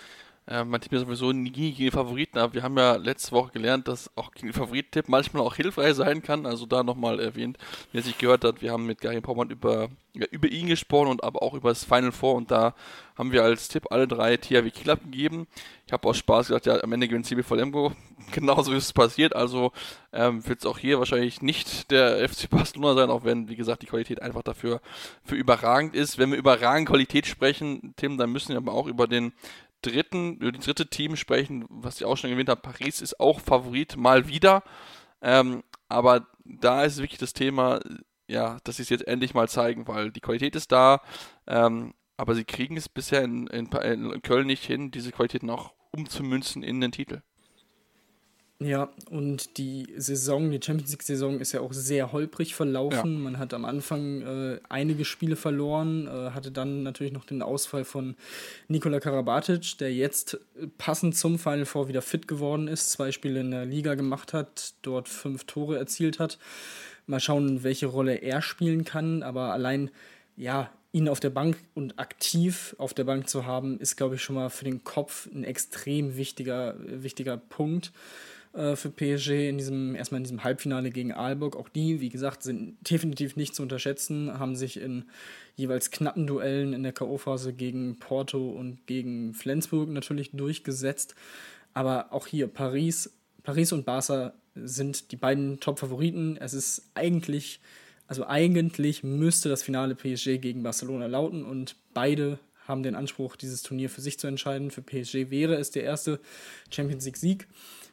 äh, 0.51 0.65
man 0.65 0.81
tippt 0.81 0.93
ja 0.93 0.99
sowieso 0.99 1.31
nie 1.31 1.53
gegen 1.53 1.77
die 1.77 1.91
Favoriten, 1.93 2.39
aber 2.39 2.55
wir 2.55 2.65
haben 2.65 2.77
ja 2.77 2.97
letzte 2.97 3.31
Woche 3.33 3.53
gelernt, 3.53 3.87
dass 3.87 4.11
auch 4.17 4.33
gegen 4.33 4.49
den 4.49 4.53
Favoritentipp 4.53 5.09
manchmal 5.09 5.45
auch 5.45 5.55
hilfreich 5.55 5.95
sein 5.95 6.23
kann. 6.23 6.45
Also 6.45 6.67
da 6.67 6.83
nochmal 6.83 7.21
erwähnt, 7.21 7.57
wie 7.93 7.99
er 7.99 8.03
sich 8.03 8.19
gehört 8.19 8.43
hat, 8.43 8.61
wir 8.61 8.73
haben 8.73 8.85
mit 8.85 9.01
Gary 9.01 9.21
Pommern 9.21 9.51
über, 9.51 9.91
ja, 10.13 10.27
über 10.33 10.49
ihn 10.49 10.67
gesprochen 10.67 11.07
und 11.07 11.23
aber 11.23 11.43
auch 11.43 11.55
über 11.55 11.69
das 11.69 11.85
Final 11.85 12.11
Four 12.11 12.35
und 12.35 12.51
da 12.51 12.75
haben 13.17 13.31
wir 13.31 13.45
als 13.45 13.69
Tipp 13.69 13.93
alle 13.93 14.09
drei 14.09 14.39
THW 14.39 14.71
Kiel 14.71 14.91
abgegeben. 14.91 15.47
Ich 15.87 15.93
habe 15.93 16.09
aus 16.09 16.17
Spaß 16.17 16.49
gesagt, 16.49 16.67
ja, 16.67 16.83
am 16.83 16.93
Ende 16.93 17.07
gewinnt 17.07 17.27
CB 17.27 17.43
Lemgo. 17.55 17.93
Genauso 18.33 18.73
ist 18.73 18.85
es 18.85 18.93
passiert. 18.93 19.37
Also 19.37 19.73
ähm, 20.13 20.47
wird 20.49 20.61
es 20.61 20.67
auch 20.67 20.79
hier 20.79 20.99
wahrscheinlich 20.99 21.43
nicht 21.43 21.91
der 21.91 22.29
FC 22.29 22.49
Barcelona 22.51 22.95
sein, 22.95 23.11
auch 23.11 23.25
wenn, 23.25 23.49
wie 23.49 23.57
gesagt, 23.57 23.83
die 23.83 23.87
Qualität 23.87 24.23
einfach 24.23 24.43
dafür 24.43 24.81
für 25.23 25.37
überragend 25.37 25.95
ist. 25.95 26.19
Wenn 26.19 26.31
wir 26.31 26.39
über 26.39 26.57
Qualität 26.57 27.27
sprechen, 27.27 27.93
Tim, 27.97 28.17
dann 28.19 28.33
müssen 28.33 28.51
wir 28.51 28.57
aber 28.57 28.73
auch 28.73 28.87
über 28.87 29.07
den 29.07 29.33
dritten, 29.83 30.37
über 30.37 30.53
das 30.53 30.65
dritte 30.65 30.89
Team 30.89 31.17
sprechen, 31.17 31.65
was 31.69 32.01
ich 32.01 32.05
auch 32.05 32.17
schon 32.17 32.31
gewählt 32.31 32.49
habe. 32.49 32.61
Paris 32.61 33.01
ist 33.01 33.21
auch 33.21 33.41
Favorit, 33.41 33.97
mal 33.97 34.29
wieder. 34.29 34.63
Ähm, 35.23 35.63
aber 35.89 36.27
da 36.45 36.85
ist 36.85 36.99
wirklich 36.99 37.19
das 37.19 37.33
Thema, 37.33 37.81
ja, 38.29 38.59
dass 38.65 38.77
sie 38.77 38.83
es 38.83 38.89
jetzt 38.89 39.07
endlich 39.07 39.35
mal 39.35 39.49
zeigen, 39.49 39.87
weil 39.89 40.13
die 40.13 40.21
Qualität 40.21 40.57
ist 40.57 40.73
da, 40.73 41.03
ähm, 41.47 41.95
aber 42.17 42.35
sie 42.35 42.45
kriegen 42.45 42.77
es 42.77 42.89
bisher 42.89 43.23
in, 43.23 43.47
in, 43.49 43.67
in 43.73 44.23
Köln 44.23 44.47
nicht 44.47 44.65
hin, 44.65 44.91
diese 44.91 45.11
Qualitäten 45.11 45.51
auch 45.51 45.75
umzumünzen 45.91 46.63
in 46.63 46.81
den 46.81 46.93
Titel. 46.93 47.23
Ja, 48.63 48.91
und 49.09 49.57
die 49.57 49.87
Saison, 49.97 50.51
die 50.51 50.61
Champions 50.63 50.91
League-Saison 50.91 51.41
ist 51.41 51.53
ja 51.53 51.63
auch 51.63 51.73
sehr 51.73 52.13
holprig 52.13 52.55
verlaufen. 52.55 53.15
Ja. 53.15 53.19
Man 53.19 53.39
hat 53.39 53.55
am 53.55 53.65
Anfang 53.65 54.21
äh, 54.21 54.61
einige 54.69 55.07
Spiele 55.07 55.37
verloren, 55.37 56.07
äh, 56.07 56.33
hatte 56.33 56.53
dann 56.53 56.83
natürlich 56.83 57.15
noch 57.15 57.25
den 57.25 57.41
Ausfall 57.41 57.87
von 57.87 58.17
Nikola 58.69 59.01
Karabatic, 59.01 59.79
der 59.79 59.95
jetzt 59.95 60.39
passend 60.77 61.17
zum 61.17 61.39
Final 61.39 61.65
Four 61.65 61.89
wieder 61.89 62.03
fit 62.03 62.29
geworden 62.29 62.69
ist, 62.69 62.91
zwei 62.91 63.13
Spiele 63.13 63.41
in 63.41 63.51
der 63.51 63.65
Liga 63.65 63.95
gemacht 63.95 64.35
hat, 64.35 64.75
dort 64.83 65.09
fünf 65.09 65.45
Tore 65.45 65.79
erzielt 65.79 66.19
hat. 66.19 66.39
Mal 67.07 67.19
schauen, 67.21 67.63
welche 67.63 67.87
Rolle 67.87 68.17
er 68.17 68.43
spielen 68.43 68.85
kann, 68.85 69.23
aber 69.23 69.55
allein, 69.55 69.91
ja, 70.37 70.71
ihn 70.93 71.09
auf 71.09 71.21
der 71.21 71.31
Bank 71.31 71.57
und 71.75 71.99
aktiv 71.99 72.77
auf 72.77 72.93
der 72.93 73.05
Bank 73.05 73.27
zu 73.27 73.47
haben, 73.47 73.79
ist, 73.81 73.97
glaube 73.97 74.17
ich, 74.17 74.23
schon 74.23 74.37
mal 74.37 74.51
für 74.51 74.67
den 74.67 74.85
Kopf 74.85 75.29
ein 75.33 75.45
extrem 75.45 76.17
wichtiger, 76.19 76.75
wichtiger 76.79 77.39
Punkt. 77.39 77.93
Äh, 78.53 78.77
für 78.77 78.91
PSG 78.91 79.49
in 79.49 79.59
diesem, 79.59 79.95
erstmal 79.95 80.19
in 80.19 80.25
diesem 80.25 80.45
Halbfinale 80.45 80.91
gegen 80.91 81.13
Aalborg. 81.13 81.57
Auch 81.57 81.69
die, 81.69 82.01
wie 82.01 82.09
gesagt, 82.09 82.43
sind 82.43 82.77
definitiv 82.91 83.37
nicht 83.37 83.55
zu 83.55 83.63
unterschätzen, 83.63 84.39
haben 84.39 84.57
sich 84.57 84.81
in 84.81 85.05
jeweils 85.57 85.91
knappen 85.91 86.27
Duellen 86.27 86.73
in 86.73 86.83
der 86.83 86.93
K.O.-Phase 86.93 87.53
gegen 87.53 87.99
Porto 87.99 88.51
und 88.51 88.87
gegen 88.87 89.35
Flensburg 89.35 89.89
natürlich 89.91 90.31
durchgesetzt. 90.33 91.15
Aber 91.75 92.13
auch 92.13 92.27
hier 92.27 92.49
Paris 92.49 93.11
Paris 93.43 93.73
und 93.73 93.87
Barca 93.87 94.35
sind 94.55 95.13
die 95.13 95.17
beiden 95.17 95.61
Top-Favoriten. 95.61 96.37
Es 96.37 96.55
ist 96.55 96.91
eigentlich, 96.95 97.61
also 98.07 98.27
eigentlich 98.27 99.03
müsste 99.03 99.49
das 99.49 99.63
Finale 99.63 99.95
PSG 99.95 100.39
gegen 100.39 100.63
Barcelona 100.63 101.07
lauten 101.07 101.45
und 101.45 101.77
beide 101.95 102.39
haben 102.67 102.83
den 102.83 102.95
Anspruch, 102.95 103.37
dieses 103.37 103.63
Turnier 103.63 103.91
für 103.91 104.01
sich 104.01 104.19
zu 104.19 104.27
entscheiden. 104.27 104.71
Für 104.71 104.83
PSG 104.83 105.31
wäre 105.31 105.55
es 105.55 105.71
der 105.71 105.85
erste 105.85 106.21
Champions 106.71 107.05
League-Sieg. 107.05 107.49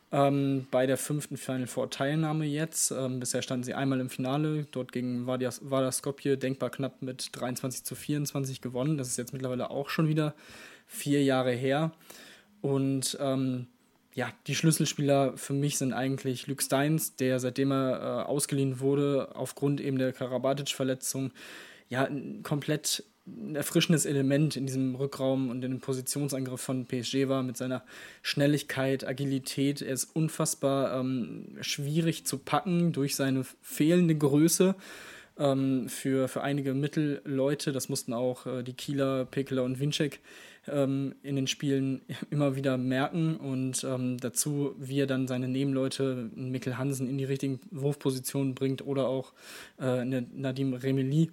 Ähm, 0.09 0.67
bei 0.71 0.85
der 0.85 0.97
fünften 0.97 1.35
Final 1.35 1.67
Four 1.67 1.89
Teilnahme 1.89 2.45
jetzt. 2.45 2.91
Ähm, 2.91 3.19
bisher 3.19 3.41
standen 3.41 3.63
sie 3.63 3.73
einmal 3.73 3.99
im 3.99 4.09
Finale, 4.09 4.65
dort 4.71 4.93
gegen 4.93 5.27
Vardar 5.27 5.91
Skopje 5.91 6.37
denkbar 6.37 6.69
knapp 6.69 7.01
mit 7.01 7.29
23 7.33 7.83
zu 7.83 7.95
24 7.95 8.61
gewonnen. 8.61 8.97
Das 8.97 9.09
ist 9.09 9.17
jetzt 9.17 9.33
mittlerweile 9.33 9.69
auch 9.69 9.89
schon 9.89 10.07
wieder 10.07 10.33
vier 10.85 11.23
Jahre 11.23 11.51
her. 11.51 11.91
Und 12.61 13.17
ähm, 13.19 13.67
ja, 14.13 14.31
die 14.47 14.55
Schlüsselspieler 14.55 15.37
für 15.37 15.53
mich 15.53 15.77
sind 15.77 15.93
eigentlich 15.93 16.47
Luke 16.47 16.63
Steins, 16.63 17.17
der 17.17 17.39
seitdem 17.39 17.71
er 17.71 17.99
äh, 17.99 18.29
ausgeliehen 18.29 18.79
wurde, 18.79 19.35
aufgrund 19.35 19.81
eben 19.81 19.97
der 19.97 20.13
Karabatic-Verletzung, 20.13 21.31
ja, 21.89 22.09
komplett 22.43 23.03
ein 23.27 23.55
erfrischendes 23.55 24.05
Element 24.05 24.55
in 24.55 24.65
diesem 24.65 24.95
Rückraum 24.95 25.49
und 25.49 25.63
in 25.63 25.71
dem 25.71 25.79
Positionsangriff 25.79 26.61
von 26.61 26.85
PSG 26.85 27.27
war 27.27 27.43
mit 27.43 27.57
seiner 27.57 27.83
Schnelligkeit, 28.21 29.05
Agilität. 29.05 29.81
Er 29.81 29.93
ist 29.93 30.15
unfassbar 30.15 30.99
ähm, 30.99 31.57
schwierig 31.61 32.25
zu 32.25 32.37
packen 32.37 32.93
durch 32.93 33.15
seine 33.15 33.45
fehlende 33.61 34.15
Größe 34.15 34.75
ähm, 35.37 35.89
für, 35.89 36.27
für 36.27 36.41
einige 36.41 36.73
Mittelleute. 36.73 37.71
Das 37.71 37.89
mussten 37.89 38.13
auch 38.13 38.45
äh, 38.45 38.63
die 38.63 38.73
Kieler, 38.73 39.25
Pekela 39.25 39.63
und 39.63 39.79
Winczek 39.79 40.19
ähm, 40.67 41.15
in 41.23 41.35
den 41.35 41.47
Spielen 41.47 42.01
immer 42.29 42.55
wieder 42.55 42.77
merken 42.77 43.37
und 43.37 43.83
ähm, 43.83 44.17
dazu, 44.19 44.75
wie 44.77 45.01
er 45.01 45.07
dann 45.07 45.27
seine 45.27 45.47
Nebenleute, 45.47 46.29
Mikkel 46.35 46.77
Hansen, 46.77 47.09
in 47.09 47.17
die 47.17 47.25
richtigen 47.25 47.59
Wurfpositionen 47.71 48.55
bringt 48.55 48.85
oder 48.85 49.07
auch 49.07 49.33
äh, 49.79 50.03
Nadim 50.05 50.73
Remeli, 50.73 51.31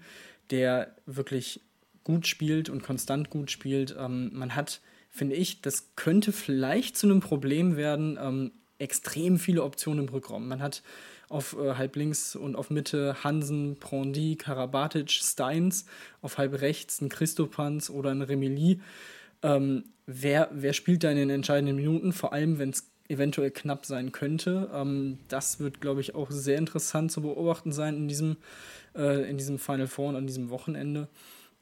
der 0.51 0.95
wirklich 1.07 1.61
gut 2.05 2.27
spielt 2.27 2.69
und 2.69 2.83
konstant 2.83 3.31
gut 3.31 3.51
spielt. 3.51 3.97
Ähm, 3.99 4.31
man 4.33 4.55
hat, 4.55 4.81
finde 5.11 5.35
ich, 5.35 5.63
das 5.63 5.95
könnte 5.97 6.33
vielleicht 6.33 6.97
zu 6.97 7.07
einem 7.07 7.21
Problem 7.21 7.77
werden, 7.77 8.19
ähm, 8.21 8.53
extrem 8.79 9.39
viele 9.39 9.63
Optionen 9.63 10.07
im 10.07 10.13
Rückraum. 10.13 10.47
Man 10.47 10.63
hat 10.63 10.83
auf 11.29 11.57
äh, 11.59 11.75
halb 11.75 11.97
links 11.97 12.37
und 12.37 12.55
auf 12.55 12.71
Mitte 12.71 13.25
Hansen, 13.25 13.77
Prondi, 13.81 14.37
Karabatic, 14.37 15.11
Steins, 15.11 15.87
auf 16.21 16.39
halb 16.39 16.61
rechts 16.61 17.01
ein 17.01 17.09
Christopans 17.09 17.91
oder 17.91 18.11
ein 18.11 18.23
Remeli. 18.23 18.81
Ähm, 19.43 19.85
wer, 20.07 20.51
wer 20.53 20.73
spielt 20.73 21.05
da 21.05 21.11
in 21.11 21.17
den 21.17 21.31
entscheidenden 21.31 21.77
Minuten, 21.77 22.13
vor 22.13 22.33
allem 22.33 22.59
wenn 22.59 22.71
es 22.71 22.91
eventuell 23.09 23.51
knapp 23.51 23.87
sein 23.87 24.13
könnte. 24.13 24.71
Ähm, 24.73 25.19
das 25.29 25.61
wird, 25.61 25.81
glaube 25.81 26.01
ich, 26.01 26.15
auch 26.15 26.31
sehr 26.31 26.59
interessant 26.59 27.13
zu 27.13 27.23
beobachten 27.23 27.73
sein 27.73 27.97
in 27.97 28.09
diesem, 28.09 28.37
äh, 28.95 29.29
in 29.29 29.37
diesem 29.37 29.59
Final 29.59 29.87
Four 29.87 30.11
und 30.11 30.17
an 30.17 30.27
diesem 30.27 30.51
Wochenende. 30.51 31.09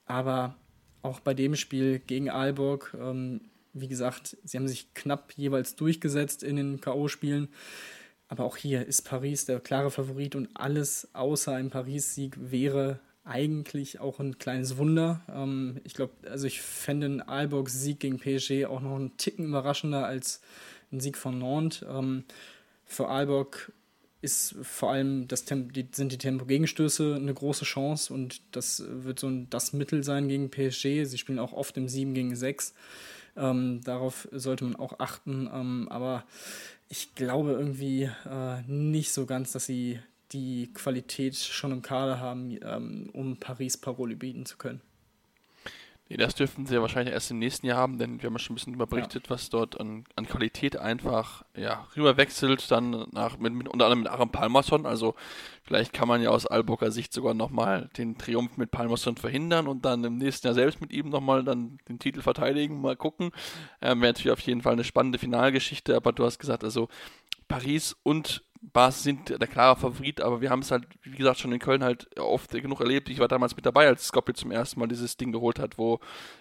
Aber 0.07 0.57
auch 1.03 1.21
bei 1.21 1.35
dem 1.35 1.57
Spiel 1.57 1.99
gegen 1.99 2.31
Aalborg, 2.31 2.97
ähm, 3.01 3.41
wie 3.73 3.89
gesagt, 3.89 4.37
sie 4.45 4.57
haben 4.57 4.69
sich 4.69 4.93
knapp 4.95 5.33
jeweils 5.37 5.77
durchgesetzt 5.77 6.43
in 6.43 6.57
den 6.57 6.81
K.O.-Spielen. 6.81 7.49
Aber 8.29 8.45
auch 8.45 8.57
hier 8.57 8.87
ist 8.87 9.03
Paris 9.03 9.45
der 9.45 9.61
klare 9.61 9.91
Favorit 9.91 10.35
und 10.35 10.49
alles 10.55 11.09
außer 11.15 11.55
einem 11.55 11.71
Paris-Sieg 11.71 12.37
wäre 12.39 13.01
eigentlich 13.25 14.01
auch 14.01 14.21
ein 14.21 14.39
kleines 14.39 14.77
Wunder. 14.77 15.21
Ähm, 15.29 15.81
ich 15.85 15.95
glaube, 15.95 16.13
also 16.29 16.47
ich 16.47 16.61
fände 16.61 17.07
einen 17.07 17.21
Aalborg-Sieg 17.21 18.01
gegen 18.01 18.19
PSG 18.19 18.67
auch 18.67 18.81
noch 18.81 18.97
einen 18.97 19.17
Ticken 19.17 19.47
überraschender 19.47 20.07
als 20.07 20.41
ein 20.91 21.01
Sieg 21.01 21.17
von 21.17 21.39
Nantes. 21.39 21.85
Ähm, 21.89 22.25
für 22.85 23.09
Aalborg 23.09 23.73
ist 24.23 24.55
vor 24.63 24.93
allem 24.93 25.29
das 25.29 25.45
Tempo, 25.45 25.73
die, 25.73 25.87
sind 25.93 26.13
die 26.13 26.19
Tempo-Gegenstöße 26.19 27.17
eine 27.17 27.35
große 27.35 27.65
Chance 27.65 28.15
und 28.15 28.41
das 28.53 28.83
wird 28.87 29.19
so 29.19 29.27
ein, 29.27 29.51
das 29.51 29.73
Mittel 29.73 30.05
sein 30.05 30.29
gegen 30.29 30.51
PSG. 30.51 31.05
Sie 31.05 31.19
spielen 31.19 31.41
auch 31.41 31.53
oft 31.53 31.77
im 31.77 31.89
7 31.89 32.15
gegen 32.15 32.35
6. 32.35 32.73
Ähm, 33.37 33.81
darauf 33.83 34.29
sollte 34.31 34.65
man 34.65 34.77
auch 34.77 35.01
achten. 35.01 35.51
Ähm, 35.53 35.89
aber 35.91 36.25
ich 36.89 37.15
glaube 37.17 37.53
irgendwie 37.53 38.11
äh, 38.25 38.63
nicht 38.67 39.13
so 39.13 39.27
ganz, 39.27 39.53
dass 39.53 39.67
sie 39.67 39.99
die 40.31 40.71
Qualität 40.73 41.37
schon 41.37 41.73
im 41.73 41.83
Kader 41.83 42.21
haben, 42.21 42.59
ähm, 42.63 43.11
um 43.13 43.37
Paris 43.37 43.77
Paroli 43.77 44.15
bieten 44.15 44.47
zu 44.47 44.57
können. 44.57 44.81
Nee, 46.09 46.17
das 46.17 46.35
dürften 46.35 46.67
sie 46.67 46.75
ja 46.75 46.83
wahrscheinlich 46.83 47.15
erst 47.15 47.31
im 47.31 47.39
nächsten 47.39 47.67
Jahr 47.67 47.79
haben, 47.79 47.99
denn 47.99 48.21
wir 48.21 48.27
haben 48.27 48.35
ja 48.35 48.39
schon 48.39 48.53
ein 48.53 48.57
bisschen 48.57 48.75
überberichtet, 48.75 49.25
ja. 49.25 49.31
was 49.31 49.49
dort 49.49 49.81
an, 49.81 50.05
an 50.15 50.27
Qualität 50.27 50.77
einfach 50.77 51.45
ja, 51.57 51.87
rüberwechselt, 51.97 52.71
dann 52.71 53.07
nach, 53.13 53.39
mit, 53.39 53.55
mit, 53.55 53.69
unter 53.69 53.87
anderem 53.87 54.01
mit 54.01 54.13
Aram 54.13 54.31
Palmerson. 54.31 54.85
Also 54.85 55.15
vielleicht 55.63 55.93
kann 55.93 56.09
man 56.09 56.21
ja 56.21 56.31
aus 56.31 56.47
Alburger 56.47 56.91
Sicht 56.91 57.13
sogar 57.13 57.35
nochmal 57.35 57.89
den 57.97 58.19
Triumph 58.19 58.57
mit 58.59 58.71
Palmerson 58.71 59.17
verhindern 59.17 59.69
und 59.69 59.85
dann 59.85 60.05
im 60.05 60.19
nächsten 60.19 60.49
Jahr 60.49 60.55
selbst 60.55 60.81
mit 60.81 60.93
ihm 60.93 61.09
nochmal 61.09 61.45
dann 61.45 61.79
den 61.89 61.99
Titel 61.99 62.21
verteidigen, 62.21 62.81
mal 62.81 62.97
gucken. 62.97 63.31
Ähm, 63.81 64.03
Wäre 64.03 64.13
natürlich 64.13 64.33
auf 64.33 64.41
jeden 64.41 64.61
Fall 64.61 64.75
eine 64.75 64.85
spannende 64.85 65.19
Finalgeschichte, 65.19 65.97
aber 65.97 66.13
du 66.13 66.25
hast 66.25 66.39
gesagt, 66.39 66.63
also 66.63 66.89
Paris 67.49 67.97
und 68.03 68.43
Bars 68.63 69.03
sind 69.03 69.29
der 69.29 69.49
klare 69.49 69.77
Favorit, 69.77 70.21
aber 70.21 70.41
wir 70.41 70.51
haben 70.51 70.61
es 70.61 70.71
halt, 70.71 70.87
wie 71.03 71.17
gesagt, 71.17 71.41
schon 71.41 71.53
in 71.53 71.59
Köln 71.59 71.83
halt 71.83 72.17
oft 72.19 72.51
genug 72.53 72.81
erlebt. 72.81 73.09
Ich 73.09 73.19
war 73.19 73.27
damals 73.27 73.57
mit 73.57 73.67
dabei, 73.67 73.89
als 73.89 74.07
Skopje 74.07 74.35
zum 74.35 74.53
ersten 74.53 74.79
Mal 74.79 74.87
dieses 74.87 75.17
Ding 75.17 75.33
geholt 75.33 75.59
hat, 75.59 75.79
wo 75.79 75.99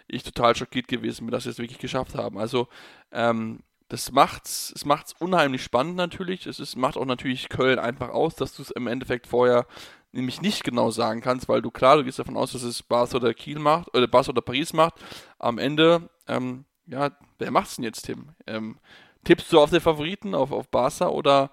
ich 0.08 0.24
total 0.24 0.56
schockiert 0.56 0.88
gewesen 0.88 1.25
bin, 1.25 1.32
dass 1.32 1.46
wir 1.46 1.51
es 1.51 1.58
wirklich 1.58 1.80
geschafft 1.80 2.16
haben. 2.16 2.38
Also, 2.38 2.68
ähm, 3.12 3.63
das 3.90 4.12
macht's, 4.12 4.72
es 4.74 4.86
macht's 4.86 5.16
unheimlich 5.20 5.63
spannend 5.63 5.98
natürlich. 5.98 6.46
Es 6.46 6.60
ist, 6.60 6.78
macht 6.78 6.96
auch 6.96 7.06
natürlich 7.06 7.50
Köln 7.50 7.80
einfach 7.80 8.10
aus, 8.10 8.36
dass 8.36 8.56
du 8.56 8.62
es 8.62 8.72
im 8.72 8.88
Endeffekt 8.88 9.28
vorher 9.28 9.66
nämlich 10.13 10.42
nicht 10.42 10.63
genau 10.63 10.92
sagen 10.92 11.22
kannst, 11.22 11.50
weil 11.50 11.62
du 11.62 11.72
klar, 11.72 11.98
du 11.98 12.04
gehst 12.04 12.20
davon 12.20 12.38
aus, 12.38 12.51
dass 12.51 12.63
es 12.63 12.84
Bars 12.84 13.16
oder 13.16 13.34
Kiel 13.34 13.60
macht, 13.60 13.94
oder 13.96 14.08
Bars 14.08 14.30
oder 14.30 14.42
Paris 14.42 14.74
macht. 14.74 14.94
Am 15.40 15.58
Ende, 15.58 16.10
ähm, 16.28 16.66
ja, 16.86 17.12
wer 17.40 17.51
macht's 17.51 17.78
denn 17.78 17.86
jetzt, 17.86 18.04
Tim? 18.04 18.30
Ähm, 18.48 18.78
tippst 19.24 19.51
du 19.51 19.60
auf 19.60 19.72
den 19.72 19.82
Favoriten, 19.82 20.36
auf, 20.36 20.51
auf 20.51 20.70
Barca 20.70 21.08
oder 21.08 21.51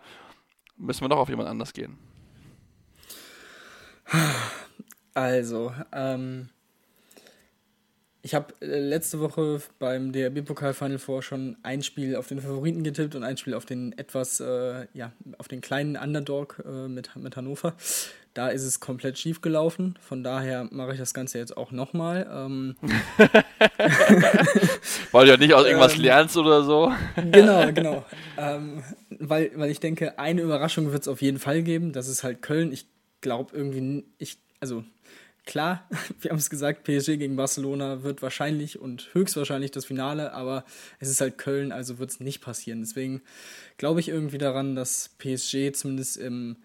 müssen 0.79 1.03
wir 1.03 1.09
doch 1.09 1.19
auf 1.19 1.29
jemand 1.29 1.49
anders 1.49 1.73
gehen? 1.73 1.99
Also, 5.15 5.73
ähm, 5.93 6.49
ich 8.23 8.35
habe 8.35 8.55
äh, 8.61 8.79
letzte 8.79 9.21
Woche 9.21 9.61
beim 9.79 10.13
DRB-Pokal 10.13 10.75
Final 10.75 10.99
Four 10.99 11.23
schon 11.23 11.57
ein 11.63 11.83
Spiel 11.83 12.15
auf 12.17 12.29
den 12.29 12.41
Favoriten 12.41 12.85
getippt 12.85 13.15
und 13.15 13.25
ein 13.25 13.37
Spiel 13.37 13.55
auf 13.55 13.65
den 13.65 13.97
etwas, 13.97 14.41
äh, 14.41 14.87
ja, 14.93 15.13
auf 15.39 15.49
den 15.49 15.61
kleinen 15.61 15.97
Underdog 15.97 16.63
äh, 16.65 16.89
mit, 16.89 17.15
mit 17.17 17.37
Hannover. 17.37 17.75
Da 18.39 18.51
ist 18.51 18.63
es 18.63 18.79
komplett 18.79 19.19
schief 19.19 19.41
gelaufen. 19.41 19.99
Von 20.01 20.23
daher 20.23 20.69
mache 20.71 20.93
ich 20.93 20.99
das 21.01 21.13
Ganze 21.13 21.39
jetzt 21.39 21.57
auch 21.57 21.73
nochmal. 21.73 22.25
Ähm, 22.33 22.77
weil 25.11 25.27
du 25.27 25.33
ja 25.33 25.37
nicht 25.37 25.55
aus 25.55 25.67
irgendwas 25.67 25.97
ähm, 25.97 26.03
lernst 26.03 26.37
oder 26.37 26.63
so. 26.63 26.93
genau, 27.17 27.73
genau. 27.73 28.05
Ähm, 28.37 28.85
weil, 29.11 29.51
weil 29.57 29.73
ich 29.73 29.81
denke, 29.81 30.21
eine 30.21 30.41
Überraschung 30.41 30.93
wird 30.93 31.03
es 31.03 31.09
auf 31.09 31.21
jeden 31.21 31.41
Fall 31.41 31.65
geben. 31.65 31.93
Das 31.93 32.07
ist 32.07 32.23
halt 32.23 32.41
Köln. 32.41 32.71
Ich 32.71 32.87
glaube 33.23 33.57
irgendwie, 33.57 34.05
ich, 34.19 34.39
also 34.61 34.85
klar, 35.45 35.89
wir 36.21 36.31
haben 36.31 36.39
es 36.39 36.49
gesagt, 36.49 36.85
PSG 36.85 37.19
gegen 37.19 37.35
Barcelona 37.35 38.05
wird 38.05 38.23
wahrscheinlich 38.23 38.79
und 38.79 39.09
höchstwahrscheinlich 39.15 39.73
das 39.73 39.85
Finale, 39.85 40.33
aber 40.33 40.65
es 41.01 41.09
ist 41.09 41.21
halt 41.21 41.39
Köln, 41.39 41.73
also 41.73 41.99
wird 41.99 42.11
es 42.11 42.21
nicht 42.21 42.41
passieren. 42.41 42.83
Deswegen 42.83 43.21
glaube 43.79 43.99
ich 43.99 44.09
irgendwie 44.09 44.39
daran, 44.39 44.77
dass 44.77 45.11
PSG 45.19 45.73
zumindest 45.73 46.19
im 46.19 46.59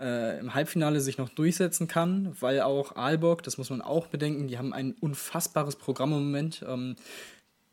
äh, 0.00 0.38
im 0.38 0.54
Halbfinale 0.54 1.00
sich 1.00 1.18
noch 1.18 1.28
durchsetzen 1.28 1.88
kann, 1.88 2.34
weil 2.40 2.60
auch 2.60 2.96
Aalborg, 2.96 3.42
das 3.42 3.58
muss 3.58 3.70
man 3.70 3.82
auch 3.82 4.06
bedenken, 4.06 4.48
die 4.48 4.58
haben 4.58 4.72
ein 4.72 4.94
unfassbares 5.00 5.76
Programm 5.76 6.12
im 6.12 6.24
Moment. 6.24 6.64
Ähm, 6.66 6.96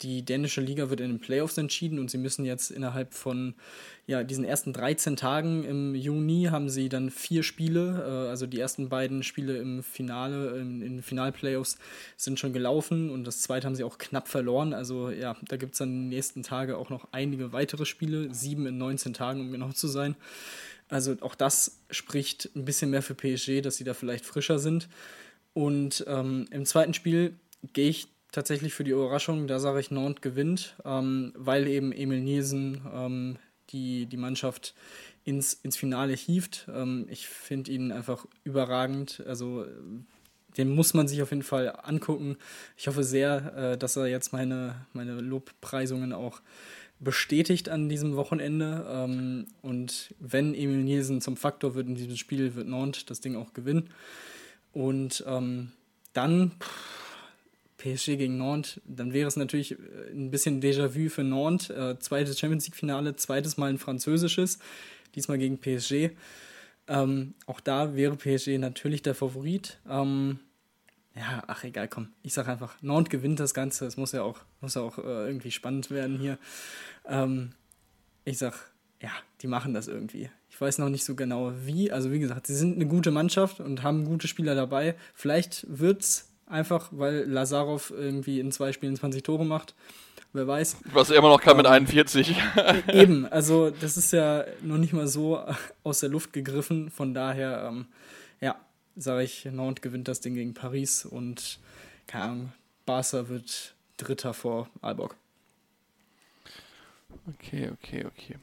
die 0.02 0.26
dänische 0.26 0.60
Liga 0.60 0.90
wird 0.90 1.00
in 1.00 1.10
den 1.10 1.20
Playoffs 1.20 1.58
entschieden 1.58 2.00
und 2.00 2.12
sie 2.12 2.18
müssen 2.18 2.44
jetzt 2.44 2.70
innerhalb 2.70 3.14
von 3.14 3.56
ja, 4.08 4.24
diesen 4.24 4.44
ersten 4.44 4.74
13 4.74 5.16
Tagen 5.16 5.64
im 5.64 5.96
Juni 5.96 6.50
haben 6.52 6.70
sie 6.70 6.90
dann 6.90 7.10
vier 7.10 7.44
Spiele, 7.44 8.04
äh, 8.06 8.30
also 8.30 8.46
die 8.46 8.60
ersten 8.60 8.90
beiden 8.90 9.24
Spiele 9.24 9.58
im 9.58 9.84
Finale, 9.84 10.58
in, 10.60 10.82
in 10.82 11.02
Finalplayoffs 11.02 11.78
sind 12.18 12.40
schon 12.40 12.52
gelaufen 12.52 13.10
und 13.10 13.26
das 13.26 13.42
zweite 13.42 13.68
haben 13.68 13.76
sie 13.76 13.86
auch 13.86 13.98
knapp 13.98 14.28
verloren. 14.28 14.74
Also 14.74 15.10
ja, 15.10 15.38
da 15.48 15.56
gibt 15.56 15.74
es 15.74 15.80
dann 15.80 15.90
den 15.90 16.10
nächsten 16.10 16.44
Tagen 16.44 16.74
auch 16.74 16.90
noch 16.90 17.08
einige 17.14 17.54
weitere 17.54 17.86
Spiele, 17.86 18.34
sieben 18.34 18.68
in 18.68 18.78
19 18.78 19.14
Tagen, 19.14 19.40
um 19.40 19.52
genau 19.52 19.72
zu 19.72 19.88
sein. 19.88 20.16
Also 20.90 21.16
auch 21.22 21.36
das 21.36 21.80
spricht 21.90 22.50
ein 22.56 22.66
bisschen 22.66 22.92
mehr 22.92 23.02
für 23.02 23.16
PSG, 23.16 23.62
dass 23.62 23.78
sie 23.78 23.84
da 23.84 23.94
vielleicht 23.94 24.26
frischer 24.26 24.60
sind. 24.60 24.88
Und 25.54 26.04
ähm, 26.08 26.46
im 26.52 26.66
zweiten 26.66 26.94
Spiel 26.94 27.36
gehe 27.74 27.90
ich 27.90 28.08
tatsächlich 28.32 28.74
für 28.74 28.84
die 28.84 28.92
Überraschung, 28.92 29.48
da 29.48 29.60
sage 29.60 29.80
ich, 29.80 29.92
Nantes 29.92 30.22
gewinnt, 30.22 30.76
ähm, 30.84 31.34
weil 31.36 31.68
eben 31.68 31.92
Emil 31.92 32.22
Nielsen 32.22 32.82
ähm, 32.94 33.38
die, 33.70 34.06
die 34.06 34.18
Mannschaft 34.18 34.76
ins, 35.24 35.54
ins 35.54 35.78
Finale 35.78 36.14
hieft. 36.14 36.68
Ähm, 36.74 37.08
ich 37.10 37.28
finde 37.28 37.72
ihn 37.72 37.92
einfach 37.92 38.26
überragend. 38.44 39.24
Also 39.26 39.66
den 40.58 40.70
muss 40.70 40.94
man 40.94 41.08
sich 41.08 41.22
auf 41.22 41.32
jeden 41.32 41.44
Fall 41.44 41.74
angucken. 41.84 42.38
Ich 42.78 42.88
hoffe 42.88 43.04
sehr, 43.04 43.54
äh, 43.56 43.78
dass 43.78 43.96
er 43.96 44.08
jetzt 44.08 44.34
meine, 44.34 44.86
meine 44.94 45.20
Lobpreisungen 45.20 46.14
auch 46.14 46.42
bestätigt 47.00 47.70
an 47.70 47.90
diesem 47.90 48.16
Wochenende. 48.16 48.86
Ähm, 48.90 49.48
und 49.62 50.14
wenn 50.20 50.54
Emil 50.54 50.84
Nielsen 50.84 51.22
zum 51.22 51.38
Faktor 51.38 51.76
wird 51.76 51.88
in 51.88 51.96
diesem 51.96 52.16
Spiel, 52.16 52.56
wird 52.56 52.68
Nantes 52.68 53.06
das 53.06 53.22
Ding 53.22 53.36
auch 53.36 53.54
gewinnen. 53.54 53.90
Und 54.74 55.24
ähm, 55.28 55.72
dann 56.14 56.52
PSG 57.78 58.18
gegen 58.18 58.38
Nantes, 58.38 58.82
dann 58.86 59.14
wäre 59.14 59.28
es 59.28 59.36
natürlich 59.36 59.74
äh, 59.74 59.76
ein 60.12 60.32
bisschen 60.32 60.62
Déjà-vu 60.62 61.10
für 61.10 61.24
Nantes. 61.24 61.70
Äh, 61.70 62.00
zweites 62.00 62.40
Champions 62.40 62.66
League-Finale, 62.66 63.16
zweites 63.16 63.58
Mal 63.58 63.70
ein 63.70 63.78
französisches, 63.78 64.60
diesmal 65.14 65.38
gegen 65.38 65.60
PSG. 65.60 66.12
Ähm, 66.88 67.34
auch 67.46 67.60
da 67.60 67.96
wäre 67.96 68.16
PSG 68.16 68.58
natürlich 68.58 69.02
der 69.02 69.16
Favorit. 69.16 69.80
Ähm, 69.90 70.40
ja, 71.16 71.44
ach 71.48 71.64
egal, 71.64 71.88
komm. 71.88 72.10
Ich 72.24 72.34
sag 72.34 72.48
einfach, 72.48 72.76
Nantes 72.82 73.10
gewinnt 73.10 73.40
das 73.40 73.54
Ganze. 73.54 73.86
Es 73.86 73.96
muss 73.96 74.12
ja 74.12 74.24
auch, 74.24 74.40
muss 74.60 74.76
ja 74.76 74.82
auch 74.82 74.98
äh, 74.98 75.28
irgendwie 75.28 75.52
spannend 75.52 75.90
werden 75.90 76.18
hier. 76.18 76.38
Ähm, 77.08 77.54
ich 78.26 78.38
sag, 78.38 78.54
ja, 79.02 79.12
die 79.42 79.48
machen 79.48 79.74
das 79.74 79.88
irgendwie. 79.88 80.30
Ich 80.50 80.60
weiß 80.60 80.78
noch 80.78 80.90
nicht 80.90 81.06
so 81.06 81.16
genau 81.16 81.54
wie. 81.64 81.92
Also 81.92 82.12
wie 82.12 82.20
gesagt, 82.20 82.48
sie 82.48 82.56
sind 82.56 82.76
eine 82.76 82.88
gute 82.88 83.12
Mannschaft 83.12 83.60
und 83.60 83.84
haben 83.84 84.06
gute 84.06 84.28
Spieler 84.28 84.56
dabei. 84.56 84.96
Vielleicht 85.14 85.66
wird's 85.70 86.30
einfach, 86.48 86.90
weil 86.92 87.24
Lazarov 87.24 87.92
irgendwie 87.92 88.40
in 88.40 88.52
zwei 88.52 88.74
Spielen 88.74 88.96
20 88.96 89.24
Tore 89.24 89.46
macht. 89.46 89.74
Wer 90.34 90.48
weiß. 90.48 90.78
Was 90.92 91.12
er 91.12 91.18
immer 91.18 91.30
noch 91.30 91.40
kann 91.40 91.52
ähm, 91.52 91.58
mit 91.58 91.68
41. 91.68 92.36
eben, 92.92 93.26
also 93.26 93.70
das 93.70 93.96
ist 93.96 94.12
ja 94.12 94.44
noch 94.62 94.78
nicht 94.78 94.92
mal 94.92 95.08
so 95.08 95.40
aus 95.84 96.02
der 96.02 96.10
Luft 96.10 96.34
gegriffen. 96.34 96.90
Von 96.90 97.14
daher, 97.14 97.70
ähm, 97.70 97.86
ja, 98.42 98.58
sage 98.96 99.24
ich, 99.24 99.46
Nantes 99.46 99.82
gewinnt 99.82 100.08
das 100.08 100.22
Ding 100.22 100.36
gegen 100.36 100.54
Paris 100.54 101.06
und 101.06 101.60
keine 102.08 102.24
Ahnung, 102.24 102.54
Barca 102.86 103.28
wird 103.30 103.76
Dritter 103.98 104.34
vor 104.34 104.70
Alborg. 104.82 105.16
Okay, 107.28 107.72
okay, 107.72 108.06
okay. 108.06 108.36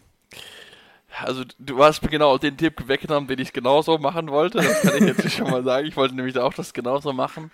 Also 1.20 1.44
du 1.58 1.84
hast 1.84 2.02
mir 2.02 2.08
genau 2.08 2.38
den 2.38 2.56
Tipp 2.56 2.88
weggenommen, 2.88 3.28
den 3.28 3.38
ich 3.38 3.52
genauso 3.52 3.98
machen 3.98 4.28
wollte. 4.30 4.58
Das 4.58 4.80
kann 4.80 4.96
ich 4.96 5.16
jetzt 5.16 5.30
schon 5.36 5.50
mal 5.50 5.62
sagen. 5.62 5.86
Ich 5.86 5.96
wollte 5.96 6.14
nämlich 6.14 6.36
auch 6.38 6.54
das 6.54 6.72
genauso 6.72 7.12
machen. 7.12 7.50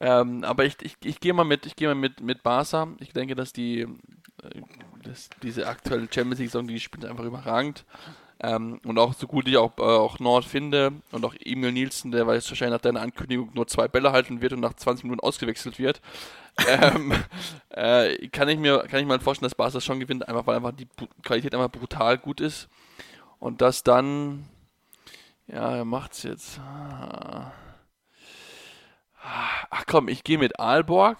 Ähm, 0.00 0.44
aber 0.44 0.64
ich, 0.64 0.76
ich, 0.82 0.96
ich 1.02 1.18
gehe 1.18 1.32
mal 1.32 1.44
mit, 1.44 1.66
ich 1.66 1.74
gehe 1.74 1.88
mal 1.88 1.94
mit, 1.94 2.20
mit 2.20 2.44
Barca. 2.44 2.88
Ich 3.00 3.12
denke, 3.12 3.34
dass 3.34 3.52
die 3.52 3.80
äh, 3.80 4.60
dass 5.02 5.30
diese 5.42 5.66
aktuelle 5.66 6.08
Champions 6.12 6.38
League-Saison, 6.38 6.66
die 6.66 6.80
spielt 6.80 7.04
einfach 7.04 7.24
überragend. 7.24 7.84
Ähm, 8.40 8.80
und 8.84 8.98
auch 8.98 9.14
so 9.14 9.26
gut 9.26 9.48
ich 9.48 9.56
auch, 9.56 9.76
äh, 9.78 9.82
auch 9.82 10.20
Nord 10.20 10.44
finde 10.44 10.92
und 11.10 11.24
auch 11.24 11.34
Emil 11.44 11.72
Nielsen, 11.72 12.12
der 12.12 12.26
weiß 12.26 12.48
wahrscheinlich 12.50 12.76
nach 12.76 12.82
deiner 12.82 13.00
Ankündigung 13.00 13.50
nur 13.52 13.66
zwei 13.66 13.88
Bälle 13.88 14.12
halten 14.12 14.40
wird 14.40 14.52
und 14.52 14.60
nach 14.60 14.74
20 14.74 15.04
Minuten 15.04 15.20
ausgewechselt 15.20 15.78
wird, 15.78 16.00
ähm, 16.68 17.12
äh, 17.70 18.28
kann 18.28 18.48
ich 18.48 18.58
mir 18.58 18.84
kann 18.88 19.00
ich 19.00 19.06
mir 19.06 19.18
vorstellen, 19.20 19.48
dass 19.48 19.56
Barca 19.56 19.80
schon 19.80 20.00
gewinnt, 20.00 20.28
einfach 20.28 20.46
weil 20.46 20.56
einfach 20.56 20.72
die 20.72 20.88
Qualität 21.22 21.54
einfach 21.54 21.70
brutal 21.70 22.18
gut 22.18 22.40
ist 22.40 22.68
und 23.40 23.60
dass 23.60 23.82
dann 23.82 24.44
ja, 25.48 25.76
er 25.76 25.84
macht's 25.84 26.22
jetzt. 26.24 26.60
Ah. 26.60 27.52
Ach 29.70 29.84
komm, 29.86 30.08
ich 30.08 30.24
gehe 30.24 30.38
mit 30.38 30.60
Aalborg 30.60 31.18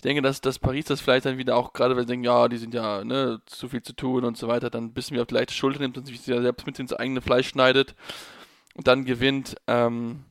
ich 0.00 0.02
denke, 0.02 0.22
dass, 0.22 0.40
dass 0.40 0.58
Paris 0.58 0.86
das 0.86 1.02
vielleicht 1.02 1.26
dann 1.26 1.36
wieder 1.36 1.56
auch, 1.56 1.74
gerade 1.74 1.94
wenn 1.94 2.04
sie 2.04 2.12
denken, 2.12 2.24
ja, 2.24 2.48
die 2.48 2.56
sind 2.56 2.72
ja, 2.72 3.04
ne, 3.04 3.42
zu 3.44 3.68
viel 3.68 3.82
zu 3.82 3.92
tun 3.92 4.24
und 4.24 4.38
so 4.38 4.48
weiter, 4.48 4.70
dann 4.70 4.84
ein 4.84 4.92
bisschen 4.94 5.14
wie 5.14 5.20
auf 5.20 5.26
die 5.26 5.34
leichte 5.34 5.52
Schulter 5.52 5.78
nimmt 5.78 5.98
und 5.98 6.06
sich 6.06 6.22
selbst 6.22 6.64
mit 6.64 6.78
ins 6.78 6.94
eigene 6.94 7.20
Fleisch 7.20 7.48
schneidet 7.48 7.94
und 8.74 8.88
dann 8.88 9.04
gewinnt, 9.04 9.56
ähm, 9.66 10.24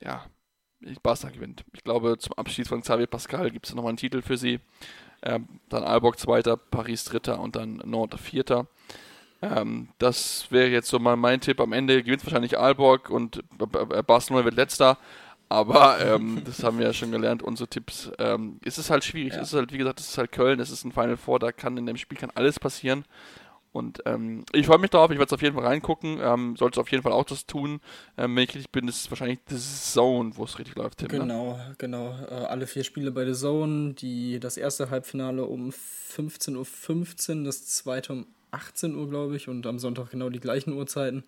ja, 0.00 0.24
Barca 1.02 1.30
gewinnt. 1.30 1.64
Ich 1.72 1.82
glaube, 1.82 2.18
zum 2.18 2.34
Abschied 2.34 2.68
von 2.68 2.82
Xavier 2.82 3.08
Pascal 3.08 3.50
gibt 3.50 3.66
es 3.66 3.74
nochmal 3.74 3.90
einen 3.90 3.96
Titel 3.96 4.22
für 4.22 4.36
sie. 4.36 4.60
Ähm, 5.24 5.48
dann 5.68 5.82
Alborg 5.82 6.16
Zweiter, 6.20 6.56
Paris 6.56 7.04
Dritter 7.04 7.40
und 7.40 7.56
dann 7.56 7.82
Nord 7.84 8.20
Vierter. 8.20 8.68
Ähm, 9.42 9.88
das 9.98 10.52
wäre 10.52 10.68
jetzt 10.68 10.88
so 10.88 11.00
mal 11.00 11.16
mein 11.16 11.40
Tipp. 11.40 11.58
Am 11.60 11.72
Ende 11.72 12.00
gewinnt 12.04 12.24
wahrscheinlich 12.24 12.60
Aalborg 12.60 13.10
und 13.10 13.42
Barcelona 14.06 14.44
wird 14.44 14.54
letzter. 14.54 14.98
Aber 15.48 16.00
ähm, 16.00 16.42
das 16.44 16.62
haben 16.62 16.78
wir 16.78 16.86
ja 16.86 16.92
schon 16.92 17.12
gelernt, 17.12 17.42
unsere 17.42 17.68
Tipps. 17.68 18.10
Ähm, 18.18 18.58
es 18.64 18.78
ist 18.78 18.90
halt 18.90 19.04
schwierig. 19.04 19.34
Ja. 19.34 19.40
Es 19.40 19.48
ist 19.48 19.54
halt, 19.54 19.72
wie 19.72 19.78
gesagt, 19.78 20.00
es 20.00 20.10
ist 20.10 20.18
halt 20.18 20.32
Köln, 20.32 20.60
es 20.60 20.70
ist 20.70 20.84
ein 20.84 20.92
Final 20.92 21.16
Four, 21.16 21.38
da 21.38 21.52
kann 21.52 21.76
in 21.76 21.86
dem 21.86 21.96
Spiel 21.96 22.18
kann 22.18 22.30
alles 22.34 22.58
passieren. 22.58 23.04
Und 23.74 24.02
ähm, 24.06 24.44
ich 24.52 24.66
freue 24.66 24.78
mich 24.78 24.90
darauf, 24.90 25.10
ich 25.10 25.18
werde 25.18 25.26
es 25.26 25.32
auf 25.32 25.42
jeden 25.42 25.56
Fall 25.56 25.66
reingucken. 25.66 26.20
Ähm, 26.22 26.54
Sollte 26.54 26.80
auf 26.80 26.92
jeden 26.92 27.02
Fall 27.02 27.10
auch 27.10 27.24
das 27.24 27.44
tun. 27.44 27.80
Ähm, 28.16 28.36
wenn 28.36 28.44
ich 28.44 28.50
richtig 28.50 28.70
bin, 28.70 28.86
ist 28.86 29.00
es 29.00 29.10
wahrscheinlich 29.10 29.40
The 29.48 29.58
Zone, 29.58 30.36
wo 30.36 30.44
es 30.44 30.60
richtig 30.60 30.76
läuft. 30.76 30.98
Tim, 30.98 31.08
ne? 31.08 31.18
genau, 31.18 31.56
ne? 31.56 31.74
genau. 31.76 32.16
Äh, 32.30 32.34
alle 32.34 32.68
vier 32.68 32.84
Spiele 32.84 33.10
bei 33.10 33.26
The 33.26 33.34
Zone. 33.34 33.94
Die, 33.94 34.38
das 34.38 34.58
erste 34.58 34.90
Halbfinale 34.90 35.44
um 35.44 35.70
15.15 35.70 36.56
Uhr, 36.56 36.64
15, 36.64 37.44
das 37.44 37.66
zweite 37.66 38.12
um 38.12 38.26
18 38.54 38.94
Uhr, 38.94 39.08
glaube 39.08 39.36
ich. 39.36 39.48
Und 39.48 39.66
am 39.66 39.78
Sonntag 39.78 40.10
genau 40.10 40.30
die 40.30 40.40
gleichen 40.40 40.72
Uhrzeiten. 40.72 41.24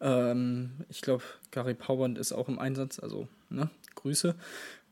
Ähm, 0.00 0.70
ich 0.88 1.00
glaube, 1.00 1.24
Gary 1.50 1.74
Powand 1.74 2.18
ist 2.18 2.32
auch 2.32 2.48
im 2.48 2.58
Einsatz, 2.58 2.98
also 2.98 3.28
ne, 3.48 3.70
Grüße. 3.94 4.34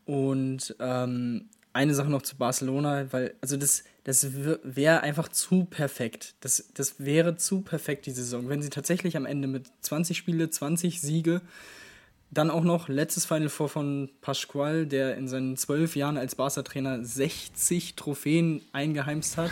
Und 0.04 0.74
ähm, 0.80 1.48
eine 1.72 1.94
Sache 1.94 2.10
noch 2.10 2.22
zu 2.22 2.36
Barcelona, 2.36 3.12
weil, 3.12 3.34
also 3.40 3.56
das, 3.56 3.84
das 4.04 4.32
wäre 4.32 5.02
einfach 5.02 5.28
zu 5.28 5.64
perfekt. 5.66 6.34
Das, 6.40 6.70
das 6.74 6.98
wäre 6.98 7.36
zu 7.36 7.60
perfekt, 7.60 8.06
die 8.06 8.10
Saison. 8.10 8.48
Wenn 8.48 8.62
sie 8.62 8.70
tatsächlich 8.70 9.16
am 9.16 9.26
Ende 9.26 9.46
mit 9.46 9.66
20 9.82 10.16
Spiele, 10.16 10.50
20 10.50 11.00
Siege, 11.00 11.42
dann 12.30 12.50
auch 12.50 12.64
noch 12.64 12.88
letztes 12.88 13.26
Final 13.26 13.48
Four 13.48 13.68
von 13.68 14.10
Pascual, 14.20 14.86
der 14.86 15.16
in 15.16 15.28
seinen 15.28 15.56
zwölf 15.56 15.96
Jahren 15.96 16.18
als 16.18 16.34
Barca-Trainer 16.34 17.04
60 17.04 17.94
Trophäen 17.96 18.62
eingeheimst 18.72 19.36
hat 19.36 19.50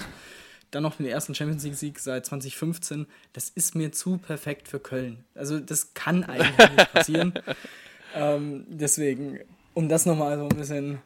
dann 0.76 0.82
noch 0.82 0.96
den 0.96 1.06
ersten 1.06 1.34
Champions 1.34 1.64
League-Sieg 1.64 1.98
seit 1.98 2.26
2015. 2.26 3.06
Das 3.32 3.48
ist 3.48 3.74
mir 3.74 3.92
zu 3.92 4.18
perfekt 4.18 4.68
für 4.68 4.78
Köln. 4.78 5.24
Also 5.34 5.58
das 5.58 5.94
kann 5.94 6.24
eigentlich 6.24 6.70
nicht 6.76 6.92
passieren. 6.92 7.34
ähm, 8.14 8.66
deswegen, 8.68 9.40
um 9.74 9.88
das 9.88 10.06
nochmal 10.06 10.38
so 10.38 10.48
ein 10.48 10.56
bisschen 10.56 10.98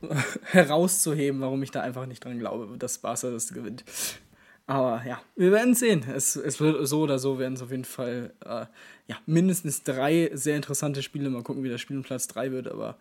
herauszuheben, 0.44 1.40
warum 1.40 1.62
ich 1.62 1.70
da 1.70 1.80
einfach 1.82 2.06
nicht 2.06 2.24
dran 2.24 2.38
glaube, 2.38 2.78
dass 2.78 2.98
Barca 2.98 3.30
das 3.30 3.52
gewinnt. 3.52 3.84
Aber 4.66 5.02
ja, 5.06 5.20
wir 5.34 5.50
werden 5.50 5.74
sehen. 5.74 6.04
Es, 6.08 6.36
es 6.36 6.60
wird 6.60 6.86
so 6.86 7.00
oder 7.00 7.18
so 7.18 7.38
werden 7.38 7.54
es 7.54 7.62
auf 7.62 7.70
jeden 7.70 7.86
Fall 7.86 8.34
äh, 8.44 8.66
ja, 9.06 9.16
mindestens 9.26 9.82
drei 9.82 10.30
sehr 10.34 10.56
interessante 10.56 11.02
Spiele. 11.02 11.30
Mal 11.30 11.42
gucken, 11.42 11.64
wie 11.64 11.70
der 11.70 11.78
Spielplatz 11.78 12.28
3 12.28 12.52
wird, 12.52 12.68
aber 12.68 12.98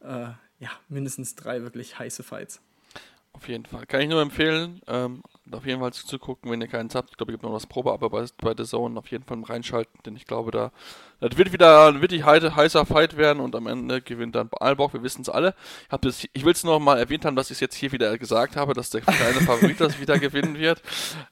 äh, 0.00 0.28
ja, 0.60 0.70
mindestens 0.88 1.34
drei 1.34 1.62
wirklich 1.62 1.98
heiße 1.98 2.22
Fights. 2.22 2.60
Auf 3.32 3.48
jeden 3.48 3.66
Fall. 3.66 3.86
Kann 3.86 4.00
ich 4.00 4.08
nur 4.08 4.20
empfehlen, 4.20 4.80
ähm, 4.86 5.22
auf 5.52 5.66
jeden 5.66 5.80
Fall 5.80 5.92
zuzugucken, 5.92 6.50
wenn 6.50 6.60
ihr 6.60 6.68
keinen 6.68 6.90
habt. 6.94 7.10
Ich 7.10 7.16
glaube, 7.16 7.32
es 7.32 7.34
gibt 7.34 7.42
noch 7.42 7.52
das 7.52 7.66
Probeabo 7.66 8.08
bei, 8.08 8.24
bei 8.40 8.54
The 8.56 8.64
Zone. 8.64 8.98
Auf 8.98 9.10
jeden 9.10 9.24
Fall 9.24 9.42
reinschalten, 9.42 10.00
denn 10.04 10.16
ich 10.16 10.26
glaube, 10.26 10.50
da 10.50 10.72
das 11.20 11.36
wird 11.36 11.52
wieder 11.52 11.88
ein 11.88 12.00
wirklich 12.00 12.24
heißer 12.24 12.86
Fight 12.86 13.16
werden 13.16 13.40
und 13.40 13.56
am 13.56 13.66
Ende 13.66 14.00
gewinnt 14.00 14.36
dann 14.36 14.50
Aalborg. 14.60 14.92
Wir 14.94 15.02
wissen 15.02 15.22
es 15.22 15.28
alle. 15.28 15.54
Ich, 16.04 16.30
ich 16.32 16.44
will 16.44 16.52
es 16.52 16.62
noch 16.62 16.78
mal 16.78 16.96
erwähnt 16.96 17.24
haben, 17.24 17.34
dass 17.34 17.50
ich 17.50 17.56
es 17.56 17.60
jetzt 17.60 17.74
hier 17.74 17.90
wieder 17.90 18.16
gesagt 18.18 18.54
habe, 18.54 18.72
dass 18.72 18.90
der 18.90 19.00
kleine 19.00 19.40
Favorit 19.40 19.80
das 19.80 19.98
wieder 20.00 20.18
gewinnen 20.18 20.58
wird. 20.58 20.80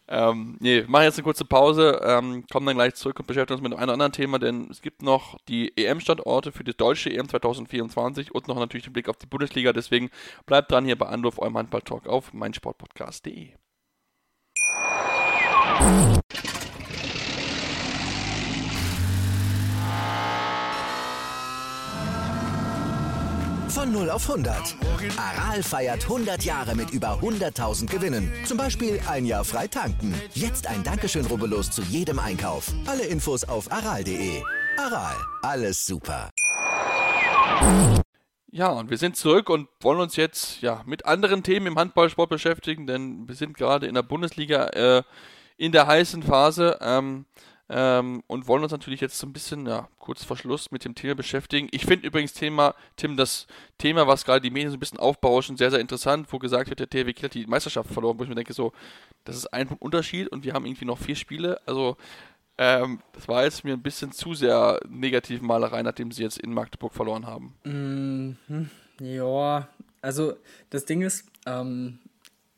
Ähm, 0.08 0.56
nee, 0.58 0.82
wir 0.82 0.88
machen 0.88 1.04
jetzt 1.04 1.18
eine 1.18 1.24
kurze 1.24 1.44
Pause, 1.44 2.00
ähm, 2.02 2.44
kommen 2.50 2.66
dann 2.66 2.76
gleich 2.76 2.94
zurück 2.94 3.20
und 3.20 3.26
beschäftigen 3.26 3.60
uns 3.60 3.68
mit 3.68 3.78
einem 3.78 3.92
anderen 3.92 4.12
Thema, 4.12 4.38
denn 4.40 4.68
es 4.70 4.82
gibt 4.82 5.02
noch 5.02 5.38
die 5.48 5.76
EM-Standorte 5.76 6.50
für 6.50 6.64
die 6.64 6.76
deutsche 6.76 7.10
EM 7.10 7.28
2024 7.28 8.34
und 8.34 8.48
noch 8.48 8.58
natürlich 8.58 8.84
den 8.84 8.92
Blick 8.92 9.08
auf 9.08 9.16
die 9.18 9.26
Bundesliga. 9.26 9.72
Deswegen 9.72 10.10
bleibt 10.46 10.72
dran 10.72 10.84
hier 10.84 10.98
bei 10.98 11.06
Anruf, 11.06 11.38
eurem 11.38 11.56
Handball-Talk 11.58 12.08
auf 12.08 12.32
meinsportpodcast.de. 12.32 13.65
Von 23.86 23.92
0 23.92 24.10
auf 24.10 24.28
100. 24.28 24.74
Aral 25.16 25.62
feiert 25.62 26.02
100 26.02 26.42
Jahre 26.42 26.74
mit 26.74 26.90
über 26.90 27.20
100.000 27.20 27.88
Gewinnen. 27.88 28.32
Zum 28.44 28.58
Beispiel 28.58 28.98
ein 29.08 29.24
Jahr 29.24 29.44
frei 29.44 29.68
tanken. 29.68 30.12
Jetzt 30.34 30.66
ein 30.66 30.82
Dankeschön, 30.82 31.24
rubbellos 31.24 31.70
zu 31.70 31.82
jedem 31.82 32.18
Einkauf. 32.18 32.72
Alle 32.86 33.04
Infos 33.04 33.44
auf 33.44 33.70
aral.de. 33.70 34.42
Aral, 34.76 35.14
alles 35.42 35.86
super. 35.86 36.30
Ja, 38.50 38.70
und 38.70 38.90
wir 38.90 38.98
sind 38.98 39.14
zurück 39.14 39.48
und 39.50 39.68
wollen 39.80 40.00
uns 40.00 40.16
jetzt 40.16 40.62
ja 40.62 40.82
mit 40.84 41.06
anderen 41.06 41.44
Themen 41.44 41.68
im 41.68 41.78
Handballsport 41.78 42.28
beschäftigen, 42.28 42.88
denn 42.88 43.28
wir 43.28 43.36
sind 43.36 43.56
gerade 43.56 43.86
in 43.86 43.94
der 43.94 44.02
Bundesliga 44.02 44.66
äh, 44.70 45.02
in 45.58 45.70
der 45.70 45.86
heißen 45.86 46.24
Phase. 46.24 46.78
Ähm, 46.80 47.24
ähm, 47.68 48.22
und 48.26 48.46
wollen 48.46 48.62
uns 48.62 48.72
natürlich 48.72 49.00
jetzt 49.00 49.18
so 49.18 49.26
ein 49.26 49.32
bisschen, 49.32 49.66
ja, 49.66 49.88
kurz 49.98 50.22
vor 50.22 50.36
Schluss 50.36 50.70
mit 50.70 50.84
dem 50.84 50.94
Thema 50.94 51.16
beschäftigen. 51.16 51.68
Ich 51.72 51.84
finde 51.84 52.06
übrigens 52.06 52.32
Thema, 52.32 52.74
Tim, 52.96 53.16
das 53.16 53.46
Thema, 53.78 54.06
was 54.06 54.24
gerade 54.24 54.40
die 54.40 54.50
Medien 54.50 54.70
so 54.70 54.76
ein 54.76 54.80
bisschen 54.80 54.98
aufbauschen, 55.00 55.56
sehr, 55.56 55.70
sehr 55.70 55.80
interessant, 55.80 56.28
wo 56.32 56.38
gesagt 56.38 56.68
wird, 56.70 56.78
der 56.80 56.88
THW 56.88 57.12
Kiel 57.12 57.24
hat 57.24 57.34
die 57.34 57.46
Meisterschaft 57.46 57.90
verloren, 57.90 58.18
wo 58.18 58.22
ich 58.22 58.28
mir 58.28 58.36
denke, 58.36 58.52
so, 58.52 58.72
das 59.24 59.36
ist 59.36 59.52
ein 59.52 59.68
Unterschied 59.68 60.28
und 60.28 60.44
wir 60.44 60.54
haben 60.54 60.64
irgendwie 60.64 60.84
noch 60.84 60.98
vier 60.98 61.16
Spiele. 61.16 61.60
Also, 61.66 61.96
ähm, 62.58 63.00
das 63.12 63.26
war 63.26 63.44
jetzt 63.44 63.64
mir 63.64 63.74
ein 63.74 63.82
bisschen 63.82 64.12
zu 64.12 64.34
sehr 64.34 64.80
negativ 64.88 65.42
Malerei, 65.42 65.82
nachdem 65.82 66.12
sie 66.12 66.22
jetzt 66.22 66.38
in 66.38 66.54
Magdeburg 66.54 66.94
verloren 66.94 67.26
haben. 67.26 67.54
Mhm. 67.64 68.70
Ja, 69.00 69.68
also 70.00 70.34
das 70.70 70.84
Ding 70.84 71.02
ist, 71.02 71.28
ähm, 71.46 71.98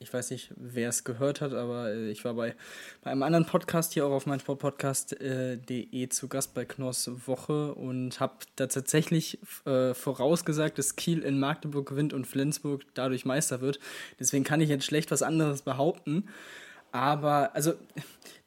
ich 0.01 0.13
weiß 0.13 0.31
nicht, 0.31 0.51
wer 0.55 0.87
es 0.87 1.03
gehört 1.03 1.41
hat, 1.41 1.53
aber 1.53 1.91
äh, 1.91 2.09
ich 2.09 2.23
war 2.23 2.33
bei, 2.33 2.55
bei 3.01 3.11
einem 3.11 3.23
anderen 3.23 3.45
Podcast 3.45 3.93
hier 3.93 4.05
auch 4.05 4.11
auf 4.11 4.25
meinsportpodcast.de 4.25 6.03
äh, 6.03 6.09
zu 6.09 6.29
Gast 6.29 6.53
bei 6.53 6.63
Knorrs 6.63 7.11
Woche 7.27 7.73
und 7.75 8.21
habe 8.21 8.35
da 8.55 8.67
tatsächlich 8.67 9.39
äh, 9.65 9.93
vorausgesagt, 9.93 10.77
dass 10.77 10.95
Kiel 10.95 11.19
in 11.19 11.37
Magdeburg 11.37 11.89
gewinnt 11.89 12.13
und 12.13 12.27
Flensburg 12.27 12.83
dadurch 12.93 13.25
Meister 13.25 13.59
wird. 13.59 13.79
Deswegen 14.19 14.45
kann 14.45 14.61
ich 14.61 14.69
jetzt 14.69 14.85
schlecht 14.85 15.11
was 15.11 15.21
anderes 15.21 15.63
behaupten. 15.63 16.29
Aber, 16.91 17.55
also, 17.55 17.73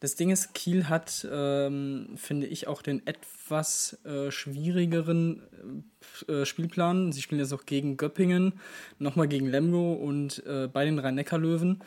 das 0.00 0.16
Ding 0.16 0.31
ist, 0.31 0.55
Kiel 0.55 0.88
hat, 0.88 1.26
ähm, 1.31 2.14
finde 2.16 2.46
ich, 2.48 2.66
auch 2.66 2.83
den 2.83 3.07
etwas 3.07 3.98
äh, 4.05 4.31
schwierigeren 4.31 5.42
äh, 6.26 6.44
Spielplan. 6.44 7.12
Sie 7.12 7.22
spielen 7.22 7.40
jetzt 7.40 7.52
auch 7.52 7.66
gegen 7.66 7.96
Göppingen, 7.96 8.55
nochmal 8.98 9.28
gegen 9.28 9.46
Lemgo 9.46 9.92
und 9.92 10.44
äh, 10.46 10.66
bei 10.66 10.85
den 10.85 10.98
Rhein-Neckar-Löwen. 10.98 11.81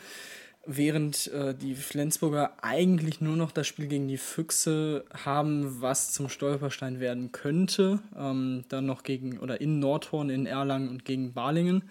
Während 0.67 1.27
äh, 1.27 1.53
die 1.53 1.75
Flensburger 1.75 2.53
eigentlich 2.63 3.21
nur 3.21 3.35
noch 3.35 3.51
das 3.51 3.67
Spiel 3.67 3.87
gegen 3.87 4.07
die 4.07 4.17
Füchse 4.17 5.05
haben, 5.13 5.81
was 5.81 6.11
zum 6.13 6.27
Stolperstein 6.27 6.99
werden 6.99 7.31
könnte. 7.31 7.99
Ähm, 8.17 8.63
dann 8.69 8.85
noch 8.85 9.03
gegen, 9.03 9.39
oder 9.39 9.61
in 9.61 9.79
Nordhorn, 9.79 10.29
in 10.29 10.45
Erlangen 10.47 10.89
und 10.89 11.05
gegen 11.05 11.33
Balingen. 11.33 11.83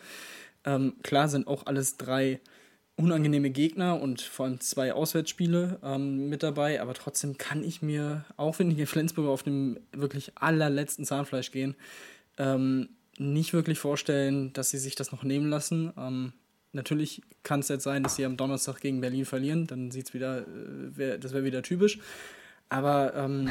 Ähm, 0.64 0.94
klar 1.03 1.29
sind 1.29 1.46
auch 1.46 1.66
alles 1.66 1.98
drei 1.98 2.40
unangenehme 2.96 3.50
Gegner 3.50 4.00
und 4.00 4.20
vor 4.20 4.46
allem 4.46 4.61
zwei 4.61 4.92
Auswärtsspiele 4.92 5.78
ähm, 5.83 6.28
mit 6.28 6.42
dabei, 6.42 6.80
aber 6.80 6.94
trotzdem 6.94 7.38
kann 7.38 7.64
ich 7.64 7.83
mir, 7.83 8.24
auch 8.37 8.59
wenn 8.59 8.70
die 8.70 8.87
Flensburger 8.87 9.30
auf 9.30 9.42
dem 9.42 9.78
wirklich 9.92 10.33
allerletzten 10.37 11.04
Zahnfleisch 11.04 11.50
gehen, 11.50 11.74
ähm, 12.38 12.88
nicht 13.18 13.52
wirklich 13.52 13.78
vorstellen, 13.78 14.52
dass 14.52 14.70
sie 14.70 14.78
sich 14.78 14.94
das 14.94 15.12
noch 15.12 15.24
nehmen 15.24 15.48
lassen. 15.48 15.92
Ähm, 15.96 16.33
natürlich 16.72 17.22
kann 17.42 17.61
es 17.61 17.68
jetzt 17.68 17.85
sein, 17.85 18.02
dass 18.02 18.16
sie 18.16 18.24
am 18.24 18.37
Donnerstag 18.37 18.80
gegen 18.80 19.00
Berlin 19.00 19.24
verlieren, 19.24 19.66
dann 19.66 19.90
sieht 19.90 20.09
es 20.09 20.14
wieder, 20.14 20.42
äh, 20.42 20.96
wär, 20.96 21.18
das 21.18 21.33
wäre 21.33 21.44
wieder 21.44 21.62
typisch. 21.62 21.98
Aber 22.68 23.14
ähm, 23.14 23.48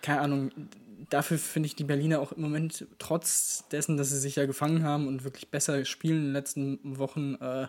keine 0.00 0.20
Ahnung, 0.20 0.50
dafür 1.10 1.38
finde 1.38 1.66
ich 1.66 1.76
die 1.76 1.84
Berliner 1.84 2.20
auch 2.20 2.32
im 2.32 2.42
Moment, 2.42 2.86
trotz 2.98 3.64
dessen, 3.70 3.96
dass 3.96 4.10
sie 4.10 4.18
sich 4.18 4.36
ja 4.36 4.46
gefangen 4.46 4.84
haben 4.84 5.06
und 5.06 5.24
wirklich 5.24 5.48
besser 5.48 5.84
spielen 5.84 6.18
in 6.18 6.24
den 6.24 6.32
letzten 6.32 6.98
Wochen, 6.98 7.34
äh, 7.36 7.68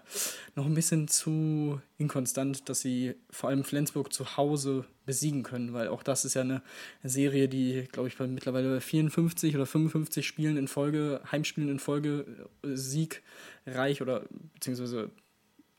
noch 0.56 0.66
ein 0.66 0.74
bisschen 0.74 1.08
zu 1.08 1.82
inkonstant, 1.98 2.70
dass 2.70 2.82
sie 2.82 3.16
vor 3.30 3.50
allem 3.50 3.64
Flensburg 3.64 4.14
zu 4.14 4.38
Hause 4.38 4.86
besiegen 5.06 5.44
können, 5.44 5.74
weil 5.74 5.88
auch 5.88 6.04
das 6.04 6.26
ist 6.26 6.34
ja 6.34 6.42
eine 6.42 6.62
Serie, 7.04 7.48
die, 7.48 7.88
glaube 7.92 8.08
ich, 8.08 8.18
bei 8.18 8.28
mittlerweile 8.28 8.82
54 8.82 9.56
oder 9.56 9.66
55 9.66 10.26
Spielen 10.26 10.58
in 10.58 10.68
Folge, 10.68 11.22
Heimspielen 11.32 11.70
in 11.70 11.80
Folge 11.80 12.48
äh, 12.64 12.76
siegreich 12.76 14.02
oder 14.02 14.24
beziehungsweise 14.54 15.10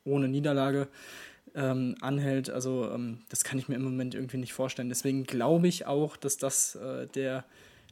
ohne 0.05 0.29
Niederlage 0.29 0.89
ähm, 1.55 1.97
anhält. 2.01 2.51
Also 2.51 2.91
ähm, 2.91 3.23
das 3.29 3.45
kann 3.45 3.59
ich 3.59 3.69
mir 3.69 3.77
im 3.77 3.85
Moment 3.85 4.15
irgendwie 4.15 4.39
nicht 4.39 4.53
vorstellen. 4.53 4.89
Deswegen 4.89 5.25
glaube 5.25 5.69
ich 5.69 5.87
auch, 5.87 6.17
dass 6.17 6.37
das 6.37 6.75
äh, 6.77 7.07
der, 7.09 7.45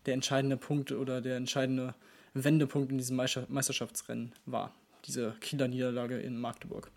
der 0.07 0.15
entscheidende 0.15 0.57
Punkt 0.57 0.93
oder 0.93 1.21
der 1.21 1.37
entscheidende 1.37 1.95
Wendepunkt 2.35 2.91
in 2.91 2.99
diesem 2.99 3.17
Meisterschaftsrennen 3.17 4.33
war. 4.47 4.73
Diese 5.07 5.35
Kieler 5.41 5.69
Niederlage 5.69 6.19
in 6.19 6.39
Magdeburg. 6.39 6.91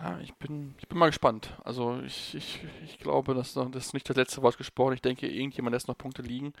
Ja, 0.00 0.18
ich 0.20 0.34
bin, 0.34 0.74
ich 0.78 0.88
bin 0.88 0.98
mal 0.98 1.06
gespannt. 1.06 1.56
Also 1.62 2.00
ich, 2.04 2.34
ich, 2.34 2.60
ich 2.84 2.98
glaube, 2.98 3.32
dass 3.32 3.54
das 3.54 3.68
ist 3.74 3.94
nicht 3.94 4.08
das 4.08 4.16
letzte 4.16 4.42
Wort 4.42 4.58
gesprochen. 4.58 4.94
Ich 4.94 5.02
denke, 5.02 5.28
irgendjemand 5.28 5.72
lässt 5.72 5.86
noch 5.86 5.96
Punkte 5.96 6.22
liegen. 6.22 6.52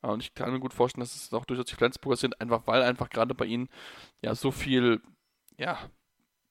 Und 0.00 0.22
ich 0.22 0.34
kann 0.34 0.50
mir 0.52 0.60
gut 0.60 0.72
vorstellen, 0.72 1.02
dass 1.02 1.14
es 1.14 1.32
auch 1.34 1.44
durchaus 1.44 1.66
die 1.66 1.74
Flensburger 1.74 2.16
sind, 2.16 2.40
einfach 2.40 2.66
weil 2.66 2.82
einfach 2.82 3.10
gerade 3.10 3.34
bei 3.34 3.44
ihnen 3.44 3.68
ja 4.22 4.34
so 4.34 4.50
viel, 4.50 5.02
ja, 5.58 5.78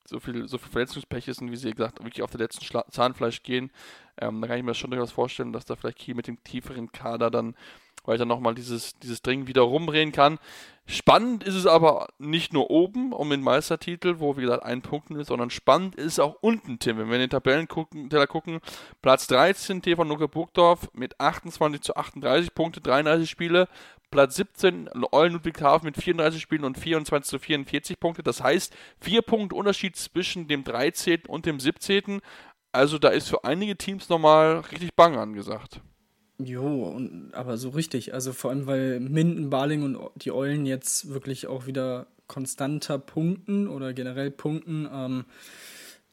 so 0.09 0.19
viel, 0.19 0.47
so 0.47 0.57
viel 0.57 0.71
Verletzungspech 0.71 1.27
ist 1.27 1.41
und 1.41 1.51
wie 1.51 1.57
sie 1.57 1.71
gesagt 1.71 1.99
wirklich 1.99 2.23
auf 2.23 2.31
der 2.31 2.39
letzten 2.39 2.63
Schla 2.63 2.85
Zahnfleisch 2.89 3.43
gehen, 3.43 3.71
ähm, 4.19 4.41
da 4.41 4.47
kann 4.47 4.57
ich 4.57 4.63
mir 4.63 4.73
schon 4.73 4.91
durchaus 4.91 5.11
vorstellen, 5.11 5.53
dass 5.53 5.65
da 5.65 5.75
vielleicht 5.75 5.99
Kiel 5.99 6.15
mit 6.15 6.27
dem 6.27 6.43
tieferen 6.43 6.91
Kader 6.91 7.29
dann 7.29 7.55
weiter 8.07 8.25
nochmal 8.25 8.55
dieses, 8.55 8.97
dieses 8.99 9.21
Ding 9.21 9.47
wieder 9.47 9.63
rumdrehen 9.63 10.11
kann. 10.11 10.39
Spannend 10.89 11.43
ist 11.43 11.55
es 11.55 11.65
aber 11.65 12.07
nicht 12.17 12.53
nur 12.53 12.69
oben 12.69 13.11
um 13.11 13.29
den 13.29 13.41
Meistertitel, 13.41 14.15
wo 14.19 14.37
wie 14.37 14.41
gesagt 14.41 14.63
ein 14.63 14.81
Punkt 14.81 15.11
ist, 15.11 15.27
sondern 15.27 15.49
spannend 15.49 15.95
ist 15.95 16.13
es 16.13 16.19
auch 16.19 16.37
unten, 16.39 16.79
Tim. 16.79 16.97
Wenn 16.97 17.09
wir 17.09 17.15
in 17.15 17.21
den 17.21 17.29
Tabellen 17.29 17.67
gucken, 17.67 18.09
gucken 18.29 18.61
Platz 19.01 19.27
13 19.27 19.81
TV 19.81 20.05
Nucke 20.05 20.29
Burgdorf 20.29 20.89
mit 20.93 21.19
28 21.19 21.81
zu 21.81 21.95
38 21.97 22.55
Punkte, 22.55 22.79
33 22.79 23.29
Spiele. 23.29 23.67
Platz 24.11 24.37
17 24.37 24.89
Eulen 25.11 25.33
Ludwigshafen 25.33 25.85
mit 25.85 25.97
34 25.97 26.41
Spielen 26.41 26.63
und 26.63 26.77
24 26.77 27.29
zu 27.29 27.39
44 27.39 27.99
Punkte. 27.99 28.23
Das 28.23 28.41
heißt, 28.41 28.73
vier 29.01 29.21
Punkte 29.21 29.55
Unterschied 29.55 29.97
zwischen 29.97 30.47
dem 30.47 30.63
13. 30.63 31.23
und 31.27 31.45
dem 31.45 31.59
17. 31.59 32.21
Also 32.71 32.97
da 32.97 33.09
ist 33.09 33.27
für 33.27 33.43
einige 33.43 33.75
Teams 33.75 34.07
nochmal 34.07 34.59
richtig 34.71 34.95
bang 34.95 35.17
angesagt. 35.17 35.81
Jo, 36.39 36.83
und, 36.83 37.33
aber 37.33 37.57
so 37.57 37.69
richtig. 37.69 38.13
Also 38.13 38.31
vor 38.31 38.51
allem, 38.51 38.67
weil 38.67 38.99
Minden, 38.99 39.49
Baling 39.49 39.83
und 39.83 40.11
die 40.15 40.31
Eulen 40.31 40.65
jetzt 40.65 41.09
wirklich 41.09 41.47
auch 41.47 41.65
wieder 41.65 42.07
konstanter 42.27 42.99
punkten 42.99 43.67
oder 43.67 43.93
generell 43.93 44.29
punkten. 44.31 44.87
Ähm, 44.91 45.25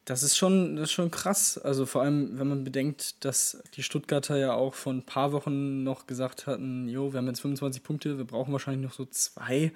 das 0.04 0.22
ist 0.22 0.36
schon, 0.36 0.76
das 0.76 0.84
ist 0.84 0.92
schon 0.92 1.10
krass. 1.10 1.58
Also 1.58 1.86
vor 1.86 2.02
allem, 2.02 2.38
wenn 2.38 2.48
man 2.48 2.64
bedenkt, 2.64 3.24
dass 3.24 3.62
die 3.74 3.82
Stuttgarter 3.82 4.36
ja 4.36 4.54
auch 4.54 4.74
vor 4.74 4.92
ein 4.92 5.02
paar 5.02 5.32
Wochen 5.32 5.82
noch 5.82 6.06
gesagt 6.06 6.46
hatten, 6.46 6.88
jo, 6.88 7.12
wir 7.12 7.18
haben 7.18 7.26
jetzt 7.26 7.40
25 7.40 7.82
Punkte, 7.82 8.18
wir 8.18 8.24
brauchen 8.24 8.52
wahrscheinlich 8.52 8.84
noch 8.84 8.94
so 8.94 9.06
zwei. 9.06 9.72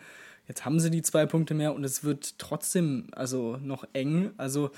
Jetzt 0.46 0.64
haben 0.64 0.80
sie 0.80 0.90
die 0.90 1.02
zwei 1.02 1.26
Punkte 1.26 1.52
mehr 1.54 1.74
und 1.74 1.84
es 1.84 2.04
wird 2.04 2.38
trotzdem 2.38 3.08
also 3.12 3.58
noch 3.62 3.84
eng. 3.92 4.32
Also 4.38 4.70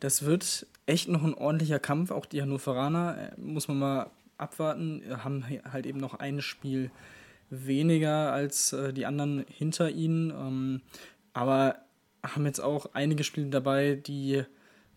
das 0.00 0.24
wird 0.24 0.66
echt 0.86 1.08
noch 1.08 1.22
ein 1.22 1.34
ordentlicher 1.34 1.78
Kampf. 1.78 2.10
Auch 2.10 2.24
die 2.24 2.40
Hannoveraner, 2.40 3.32
äh, 3.36 3.40
muss 3.40 3.68
man 3.68 3.78
mal 3.78 4.10
abwarten, 4.42 5.02
haben 5.24 5.44
halt 5.70 5.86
eben 5.86 5.98
noch 5.98 6.14
ein 6.14 6.42
Spiel 6.42 6.90
weniger 7.50 8.32
als 8.32 8.72
äh, 8.72 8.92
die 8.92 9.06
anderen 9.06 9.44
hinter 9.48 9.90
ihnen, 9.90 10.30
ähm, 10.30 10.80
aber 11.32 11.76
haben 12.24 12.46
jetzt 12.46 12.60
auch 12.60 12.86
einige 12.94 13.24
Spiele 13.24 13.48
dabei, 13.48 13.94
die 13.94 14.44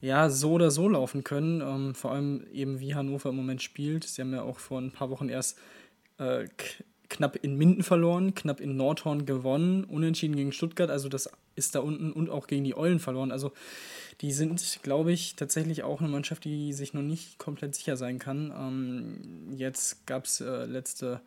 ja 0.02 0.30
so 0.30 0.54
oder 0.54 0.72
so 0.72 0.88
laufen 0.88 1.24
können, 1.24 1.62
ähm, 1.62 1.96
vor 1.96 2.12
allem 2.12 2.46
eben 2.52 2.80
wie 2.80 2.96
Hannover 2.96 3.30
im 3.30 3.36
Moment 3.36 3.62
spielt. 3.62 4.04
Sie 4.04 4.22
haben 4.22 4.34
ja 4.34 4.44
auch 4.44 4.60
vor 4.60 4.80
ein 4.80 4.92
paar 4.92 5.10
Wochen 5.10 5.30
erst 5.30 5.58
äh, 6.18 6.48
knapp 7.16 7.38
in 7.38 7.56
Minden 7.56 7.84
verloren, 7.84 8.36
knapp 8.36 8.60
in 8.60 8.76
Nordhorn 8.76 9.26
gewonnen, 9.26 9.86
unentschieden 9.86 10.36
gegen 10.36 10.52
Stuttgart, 10.52 10.90
also 10.90 11.08
das 11.08 11.30
ist 11.56 11.74
da 11.74 11.80
unten 11.80 12.12
und 12.12 12.30
auch 12.30 12.48
gegen 12.48 12.66
die 12.66 12.76
Eulen 12.76 13.00
verloren. 13.00 13.32
Also 13.32 13.54
die 14.20 14.34
sind, 14.34 14.80
glaube 14.84 15.14
ich, 15.14 15.38
tatsächlich 15.38 15.84
auch 15.84 16.02
eine 16.02 16.10
Mannschaft, 16.10 16.44
die 16.44 16.74
sich 16.74 16.94
noch 16.94 17.02
nicht 17.02 17.38
komplett 17.38 17.74
sicher 17.74 17.96
sein 17.96 18.20
kann. 18.20 18.54
Ähm, 18.58 19.58
jetzt 19.58 20.06
gab 20.06 20.26
es 20.26 20.42
äh, 20.42 20.66
letzte, 20.66 21.22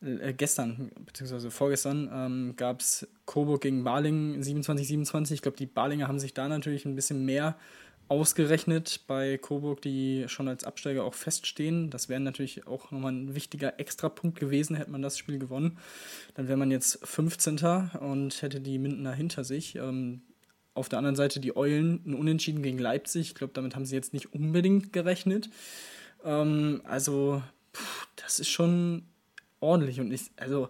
äh, 0.00 0.32
gestern, 0.32 0.90
beziehungsweise 1.06 1.52
vorgestern, 1.52 2.10
ähm, 2.12 2.54
gab 2.56 2.80
es 2.80 3.06
Coburg 3.24 3.60
gegen 3.62 3.84
Baling 3.84 4.40
27-27. 4.40 5.34
Ich 5.34 5.42
glaube, 5.42 5.56
die 5.56 5.66
Balinger 5.66 6.08
haben 6.08 6.18
sich 6.18 6.34
da 6.34 6.48
natürlich 6.48 6.84
ein 6.84 6.96
bisschen 6.96 7.24
mehr 7.24 7.56
ausgerechnet 8.12 9.00
bei 9.06 9.38
Coburg, 9.38 9.80
die 9.80 10.26
schon 10.28 10.46
als 10.46 10.64
Absteiger 10.64 11.02
auch 11.02 11.14
feststehen. 11.14 11.88
Das 11.88 12.10
wäre 12.10 12.20
natürlich 12.20 12.66
auch 12.66 12.90
nochmal 12.90 13.12
ein 13.12 13.34
wichtiger 13.34 13.80
Extrapunkt 13.80 14.38
gewesen, 14.38 14.76
hätte 14.76 14.90
man 14.90 15.00
das 15.00 15.16
Spiel 15.16 15.38
gewonnen. 15.38 15.78
Dann 16.34 16.46
wäre 16.46 16.58
man 16.58 16.70
jetzt 16.70 16.98
15. 17.06 17.90
und 18.00 18.42
hätte 18.42 18.60
die 18.60 18.78
Mindener 18.78 19.14
hinter 19.14 19.44
sich. 19.44 19.76
Ähm, 19.76 20.20
auf 20.74 20.90
der 20.90 20.98
anderen 20.98 21.16
Seite 21.16 21.40
die 21.40 21.56
Eulen 21.56 22.02
ein 22.06 22.12
Unentschieden 22.12 22.62
gegen 22.62 22.78
Leipzig. 22.78 23.28
Ich 23.28 23.34
glaube, 23.34 23.54
damit 23.54 23.74
haben 23.74 23.86
sie 23.86 23.96
jetzt 23.96 24.12
nicht 24.12 24.34
unbedingt 24.34 24.92
gerechnet. 24.92 25.48
Ähm, 26.22 26.82
also, 26.84 27.42
pff, 27.74 28.08
das 28.16 28.40
ist 28.40 28.50
schon 28.50 29.04
ordentlich. 29.60 30.00
Und 30.00 30.12
ich, 30.12 30.30
also, 30.36 30.68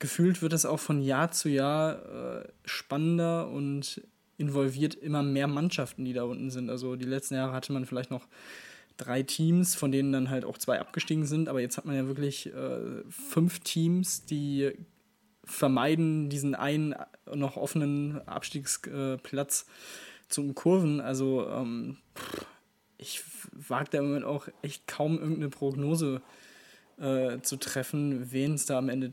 gefühlt 0.00 0.42
wird 0.42 0.52
es 0.52 0.66
auch 0.66 0.80
von 0.80 1.00
Jahr 1.00 1.30
zu 1.30 1.48
Jahr 1.48 2.42
äh, 2.42 2.48
spannender 2.64 3.48
und 3.50 4.02
involviert 4.42 4.94
immer 4.94 5.22
mehr 5.22 5.46
Mannschaften, 5.46 6.04
die 6.04 6.12
da 6.12 6.24
unten 6.24 6.50
sind. 6.50 6.68
Also, 6.68 6.96
die 6.96 7.06
letzten 7.06 7.34
Jahre 7.34 7.52
hatte 7.52 7.72
man 7.72 7.86
vielleicht 7.86 8.10
noch 8.10 8.26
drei 8.96 9.22
Teams, 9.22 9.74
von 9.74 9.92
denen 9.92 10.12
dann 10.12 10.30
halt 10.30 10.44
auch 10.44 10.58
zwei 10.58 10.80
abgestiegen 10.80 11.24
sind. 11.24 11.48
Aber 11.48 11.60
jetzt 11.60 11.76
hat 11.76 11.86
man 11.86 11.96
ja 11.96 12.06
wirklich 12.06 12.52
äh, 12.52 13.02
fünf 13.08 13.60
Teams, 13.60 14.24
die 14.26 14.72
vermeiden, 15.44 16.28
diesen 16.28 16.54
einen 16.54 16.94
noch 17.32 17.56
offenen 17.56 18.26
Abstiegsplatz 18.28 19.66
zu 20.28 20.42
umkurven. 20.42 21.00
Also 21.00 21.48
ähm, 21.48 21.98
ich 22.98 23.22
wage 23.52 23.90
da 23.90 23.98
im 23.98 24.08
Moment 24.08 24.24
auch 24.24 24.48
echt 24.62 24.86
kaum 24.86 25.18
irgendeine 25.18 25.50
Prognose 25.50 26.22
äh, 26.98 27.40
zu 27.40 27.56
treffen, 27.56 28.30
wen 28.32 28.54
es 28.54 28.66
da 28.66 28.78
am 28.78 28.88
Ende 28.88 29.12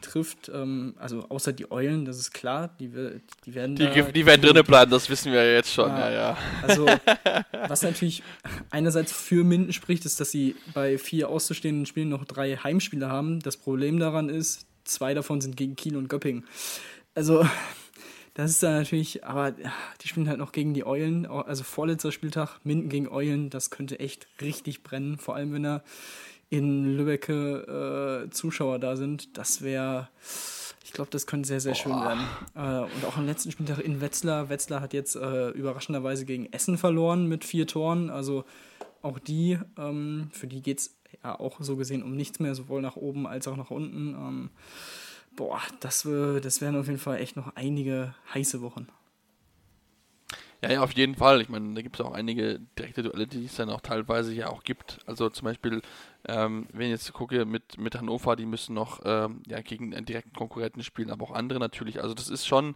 trifft. 0.00 0.50
Ähm, 0.52 0.94
also 0.98 1.26
außer 1.28 1.52
die 1.52 1.70
Eulen, 1.70 2.04
das 2.04 2.18
ist 2.18 2.32
klar, 2.32 2.68
die, 2.78 2.88
die 3.44 3.54
werden 3.54 3.76
die, 3.76 4.12
die 4.12 4.26
werden 4.26 4.42
drinnen 4.42 4.64
bleiben, 4.64 4.90
das 4.90 5.08
wissen 5.08 5.32
wir 5.32 5.52
jetzt 5.52 5.72
schon, 5.72 5.90
ja, 5.90 6.10
ja. 6.10 6.14
ja. 6.30 6.38
Also 6.62 6.86
was 7.68 7.82
natürlich 7.82 8.22
einerseits 8.70 9.12
für 9.12 9.44
Minden 9.44 9.72
spricht, 9.72 10.04
ist, 10.04 10.20
dass 10.20 10.30
sie 10.30 10.56
bei 10.74 10.98
vier 10.98 11.28
auszustehenden 11.28 11.86
Spielen 11.86 12.08
noch 12.08 12.24
drei 12.24 12.56
Heimspiele 12.56 13.08
haben. 13.08 13.40
Das 13.40 13.56
Problem 13.56 13.98
daran 13.98 14.28
ist, 14.28 14.66
zwei 14.84 15.14
davon 15.14 15.40
sind 15.40 15.56
gegen 15.56 15.76
Kiel 15.76 15.96
und 15.96 16.08
Göppingen. 16.08 16.46
Also 17.14 17.46
das 18.34 18.52
ist 18.52 18.62
dann 18.62 18.74
natürlich, 18.74 19.24
aber 19.24 19.50
die 19.50 20.06
spielen 20.06 20.28
halt 20.28 20.38
noch 20.38 20.52
gegen 20.52 20.72
die 20.72 20.86
Eulen, 20.86 21.26
also 21.26 21.64
vorletzter 21.64 22.12
Spieltag, 22.12 22.60
Minden 22.62 22.88
gegen 22.88 23.08
Eulen, 23.08 23.50
das 23.50 23.70
könnte 23.70 23.98
echt 23.98 24.28
richtig 24.40 24.84
brennen, 24.84 25.18
vor 25.18 25.34
allem 25.34 25.52
wenn 25.52 25.64
da 25.64 25.82
in 26.50 26.96
Lübbecke 26.96 28.24
äh, 28.26 28.30
Zuschauer 28.30 28.78
da 28.78 28.96
sind. 28.96 29.36
Das 29.36 29.62
wäre, 29.62 30.08
ich 30.84 30.92
glaube, 30.92 31.10
das 31.10 31.26
könnte 31.26 31.46
sehr, 31.46 31.60
sehr 31.60 31.74
schön 31.74 31.92
werden. 31.92 32.26
Äh, 32.54 32.92
und 32.92 33.04
auch 33.06 33.16
am 33.16 33.26
letzten 33.26 33.50
Spieltag 33.52 33.80
in 33.80 34.00
Wetzlar. 34.00 34.48
Wetzlar 34.48 34.80
hat 34.80 34.94
jetzt 34.94 35.16
äh, 35.16 35.50
überraschenderweise 35.50 36.24
gegen 36.24 36.52
Essen 36.52 36.78
verloren 36.78 37.26
mit 37.26 37.44
vier 37.44 37.66
Toren. 37.66 38.10
Also 38.10 38.44
auch 39.02 39.18
die, 39.18 39.58
ähm, 39.76 40.30
für 40.32 40.46
die 40.46 40.62
geht 40.62 40.78
es 40.78 40.96
ja 41.22 41.38
auch 41.38 41.58
so 41.60 41.76
gesehen 41.76 42.02
um 42.02 42.16
nichts 42.16 42.40
mehr, 42.40 42.54
sowohl 42.54 42.80
nach 42.80 42.96
oben 42.96 43.26
als 43.26 43.46
auch 43.48 43.56
nach 43.56 43.70
unten. 43.70 44.14
Ähm, 44.14 44.50
boah, 45.36 45.60
das, 45.80 46.02
das 46.42 46.60
wären 46.60 46.76
auf 46.76 46.86
jeden 46.86 46.98
Fall 46.98 47.18
echt 47.18 47.36
noch 47.36 47.54
einige 47.56 48.14
heiße 48.34 48.62
Wochen. 48.62 48.88
Ja, 50.62 50.72
ja, 50.72 50.82
auf 50.82 50.92
jeden 50.92 51.14
Fall. 51.14 51.40
Ich 51.40 51.48
meine, 51.48 51.72
da 51.74 51.82
gibt 51.82 52.00
es 52.00 52.04
auch 52.04 52.12
einige 52.12 52.58
direkte 52.76 53.04
Duelle, 53.04 53.28
die 53.28 53.44
es 53.44 53.54
dann 53.54 53.70
auch 53.70 53.80
teilweise 53.80 54.34
ja 54.34 54.48
auch 54.48 54.64
gibt. 54.64 54.98
Also 55.06 55.30
zum 55.30 55.44
Beispiel, 55.44 55.82
ähm, 56.26 56.66
wenn 56.72 56.86
ich 56.86 56.90
jetzt 56.90 57.12
gucke 57.12 57.44
mit, 57.44 57.78
mit 57.78 57.94
Hannover, 57.94 58.34
die 58.34 58.44
müssen 58.46 58.74
noch 58.74 59.00
ähm, 59.04 59.42
ja, 59.46 59.60
gegen 59.60 59.94
einen 59.94 60.04
direkten 60.04 60.32
Konkurrenten 60.32 60.82
spielen, 60.82 61.10
aber 61.10 61.24
auch 61.26 61.30
andere 61.32 61.60
natürlich. 61.60 62.02
Also 62.02 62.12
das 62.14 62.28
ist 62.28 62.44
schon, 62.44 62.74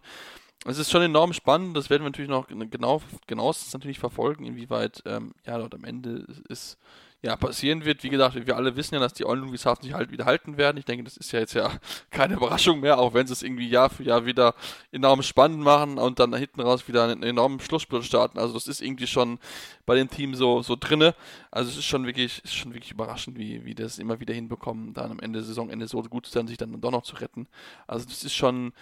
es 0.65 0.77
ist 0.79 0.91
schon 0.91 1.01
enorm 1.03 1.33
spannend. 1.33 1.77
Das 1.77 1.89
werden 1.89 2.03
wir 2.03 2.09
natürlich 2.09 2.29
noch 2.31 2.47
genau, 2.47 3.01
genauestens 3.27 3.73
natürlich 3.73 3.99
verfolgen, 3.99 4.45
inwieweit 4.45 5.03
ähm, 5.05 5.33
ja 5.45 5.57
dort 5.57 5.75
am 5.75 5.83
Ende 5.85 6.25
ist 6.49 6.77
ja, 7.23 7.37
passieren 7.37 7.85
wird. 7.85 8.03
Wie 8.03 8.09
gesagt, 8.09 8.35
wir 8.35 8.57
alle 8.57 8.75
wissen 8.75 8.95
ja, 8.95 8.99
dass 8.99 9.13
die 9.13 9.25
Eulen 9.25 9.39
Ludwigshafen 9.43 9.85
sich 9.85 9.93
halt 9.93 10.11
wieder 10.11 10.25
halten 10.25 10.57
werden. 10.57 10.77
Ich 10.77 10.83
denke, 10.83 11.05
das 11.05 11.15
ist 11.15 11.31
ja 11.31 11.39
jetzt 11.39 11.53
ja 11.53 11.71
keine 12.11 12.35
Überraschung 12.35 12.81
mehr, 12.81 12.99
auch 12.99 13.13
wenn 13.13 13.25
sie 13.25 13.33
es 13.33 13.43
irgendwie 13.43 13.69
Jahr 13.69 13.89
für 13.89 14.03
Jahr 14.03 14.25
wieder 14.25 14.53
enorm 14.91 15.23
spannend 15.23 15.59
machen 15.59 15.97
und 15.97 16.19
dann 16.19 16.35
hinten 16.35 16.59
raus 16.59 16.85
wieder 16.89 17.05
einen 17.05 17.23
enormen 17.23 17.61
Schlussspurt 17.61 18.03
starten. 18.03 18.37
Also 18.37 18.53
das 18.53 18.67
ist 18.67 18.81
irgendwie 18.81 19.07
schon 19.07 19.39
bei 19.85 19.95
dem 19.95 20.09
Team 20.09 20.35
so, 20.35 20.61
so 20.61 20.75
drinne. 20.77 21.15
Also 21.49 21.69
es 21.69 21.77
ist 21.77 21.85
schon 21.85 22.05
wirklich, 22.05 22.43
ist 22.43 22.55
schon 22.55 22.73
wirklich 22.73 22.91
überraschend, 22.91 23.37
wie, 23.37 23.63
wie 23.63 23.73
das 23.73 23.99
immer 23.99 24.19
wieder 24.19 24.33
hinbekommen, 24.33 24.93
dann 24.93 25.11
am 25.11 25.19
Ende 25.21 25.39
der 25.39 25.45
Saisonende 25.45 25.87
so 25.87 26.01
gut 26.03 26.25
zu 26.25 26.31
sein, 26.33 26.47
sich 26.47 26.57
dann 26.57 26.79
doch 26.81 26.91
noch 26.91 27.03
zu 27.03 27.15
retten. 27.15 27.47
Also 27.87 28.05
das 28.05 28.25
ist 28.25 28.33
schon, 28.33 28.73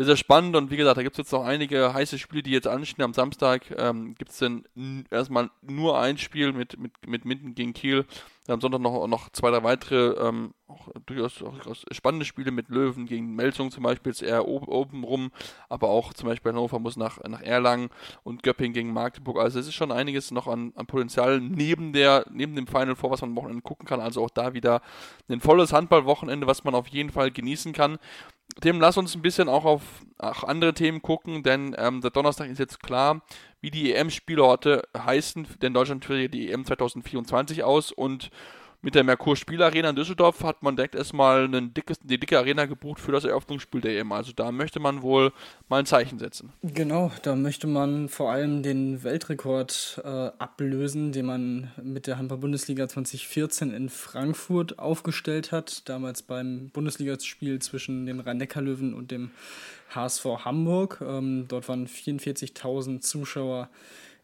sehr, 0.00 0.06
sehr 0.06 0.16
spannend 0.16 0.56
und 0.56 0.70
wie 0.70 0.78
gesagt, 0.78 0.96
da 0.96 1.02
gibt 1.02 1.12
es 1.12 1.18
jetzt 1.18 1.32
noch 1.32 1.44
einige 1.44 1.92
heiße 1.92 2.18
Spiele, 2.18 2.42
die 2.42 2.52
jetzt 2.52 2.66
anstehen. 2.66 3.04
Am 3.04 3.12
Samstag 3.12 3.66
ähm, 3.76 4.14
gibt 4.14 4.30
es 4.30 4.38
dann 4.38 4.64
erstmal 5.10 5.50
nur 5.60 6.00
ein 6.00 6.16
Spiel 6.16 6.54
mit, 6.54 6.78
mit, 6.78 6.92
mit 7.06 7.26
Minden 7.26 7.54
gegen 7.54 7.74
Kiel. 7.74 8.06
Am 8.48 8.62
Sonntag 8.62 8.80
noch, 8.80 9.06
noch 9.06 9.28
zwei, 9.28 9.50
drei 9.50 9.62
weitere 9.62 10.26
ähm, 10.26 10.54
auch 10.68 10.88
durchaus, 11.04 11.34
durchaus 11.34 11.84
spannende 11.92 12.24
Spiele 12.24 12.50
mit 12.50 12.70
Löwen 12.70 13.04
gegen 13.04 13.34
Melsung 13.34 13.70
zum 13.70 13.82
Beispiel, 13.82 14.10
ist 14.10 14.22
eher 14.22 14.48
oben, 14.48 14.68
oben 14.68 15.04
rum, 15.04 15.32
aber 15.68 15.90
auch 15.90 16.14
zum 16.14 16.30
Beispiel 16.30 16.52
Hannover 16.52 16.78
muss 16.78 16.96
nach, 16.96 17.22
nach 17.24 17.42
Erlangen 17.42 17.90
und 18.22 18.42
Göpping 18.42 18.72
gegen 18.72 18.94
Magdeburg. 18.94 19.38
Also 19.38 19.58
es 19.58 19.66
ist 19.66 19.74
schon 19.74 19.92
einiges 19.92 20.30
noch 20.30 20.46
an, 20.46 20.72
an 20.76 20.86
Potenzial 20.86 21.40
neben 21.40 21.92
der, 21.92 22.24
neben 22.32 22.56
dem 22.56 22.66
Final 22.66 22.96
Four, 22.96 23.10
was 23.10 23.20
man 23.20 23.30
am 23.30 23.36
Wochenende 23.36 23.60
gucken 23.60 23.86
kann. 23.86 24.00
Also 24.00 24.24
auch 24.24 24.30
da 24.30 24.54
wieder 24.54 24.80
ein 25.28 25.42
volles 25.42 25.74
Handballwochenende, 25.74 26.46
was 26.46 26.64
man 26.64 26.74
auf 26.74 26.88
jeden 26.88 27.10
Fall 27.10 27.30
genießen 27.30 27.74
kann. 27.74 27.98
Dem 28.64 28.80
lass 28.80 28.96
uns 28.96 29.14
ein 29.14 29.22
bisschen 29.22 29.48
auch 29.48 29.64
auf 29.64 29.82
auch 30.18 30.44
andere 30.44 30.74
Themen 30.74 31.00
gucken, 31.00 31.42
denn 31.42 31.74
ähm, 31.78 32.00
der 32.02 32.10
Donnerstag 32.10 32.50
ist 32.50 32.58
jetzt 32.58 32.82
klar, 32.82 33.22
wie 33.60 33.70
die 33.70 33.94
EM-Spielorte 33.94 34.82
heißen, 34.96 35.46
denn 35.62 35.72
Deutschland 35.72 36.04
führt 36.04 36.34
die 36.34 36.50
EM 36.50 36.64
2024 36.64 37.64
aus 37.64 37.90
und 37.90 38.30
mit 38.82 38.94
der 38.94 39.04
Merkur 39.04 39.36
Spielarena 39.36 39.90
in 39.90 39.96
Düsseldorf 39.96 40.42
hat 40.42 40.62
man 40.62 40.76
direkt 40.76 40.94
erstmal 40.94 41.44
eine 41.44 41.62
dicke, 41.62 41.94
eine 42.02 42.18
dicke 42.18 42.38
Arena 42.38 42.66
gebucht 42.66 43.00
für 43.00 43.12
das 43.12 43.24
Eröffnungsspiel 43.24 43.80
der 43.80 43.98
EM. 43.98 44.12
Also 44.12 44.32
da 44.32 44.50
möchte 44.52 44.80
man 44.80 45.02
wohl 45.02 45.32
mal 45.68 45.80
ein 45.80 45.86
Zeichen 45.86 46.18
setzen. 46.18 46.52
Genau, 46.62 47.12
da 47.22 47.36
möchte 47.36 47.66
man 47.66 48.08
vor 48.08 48.30
allem 48.32 48.62
den 48.62 49.02
Weltrekord 49.02 50.00
äh, 50.04 50.08
ablösen, 50.08 51.12
den 51.12 51.26
man 51.26 51.70
mit 51.82 52.06
der 52.06 52.18
Handball-Bundesliga 52.18 52.88
2014 52.88 53.72
in 53.72 53.88
Frankfurt 53.88 54.78
aufgestellt 54.78 55.52
hat. 55.52 55.88
Damals 55.88 56.22
beim 56.22 56.70
Bundesligaspiel 56.70 57.58
zwischen 57.60 58.06
den 58.06 58.20
Rhein-Neckar-Löwen 58.20 58.94
und 58.94 59.10
dem 59.10 59.30
HSV 59.94 60.24
Hamburg. 60.44 61.02
Ähm, 61.02 61.46
dort 61.48 61.68
waren 61.68 61.86
44.000 61.86 63.00
Zuschauer 63.00 63.68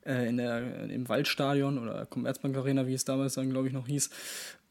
äh, 0.06 0.28
in 0.28 0.36
der, 0.36 0.88
im 0.88 1.08
Waldstadion 1.08 1.78
oder 1.78 2.06
Commerzbank 2.06 2.56
Arena, 2.56 2.86
wie 2.86 2.94
es 2.94 3.04
damals 3.04 3.34
dann, 3.34 3.50
glaube 3.50 3.68
ich, 3.68 3.74
noch 3.74 3.86
hieß. 3.86 4.10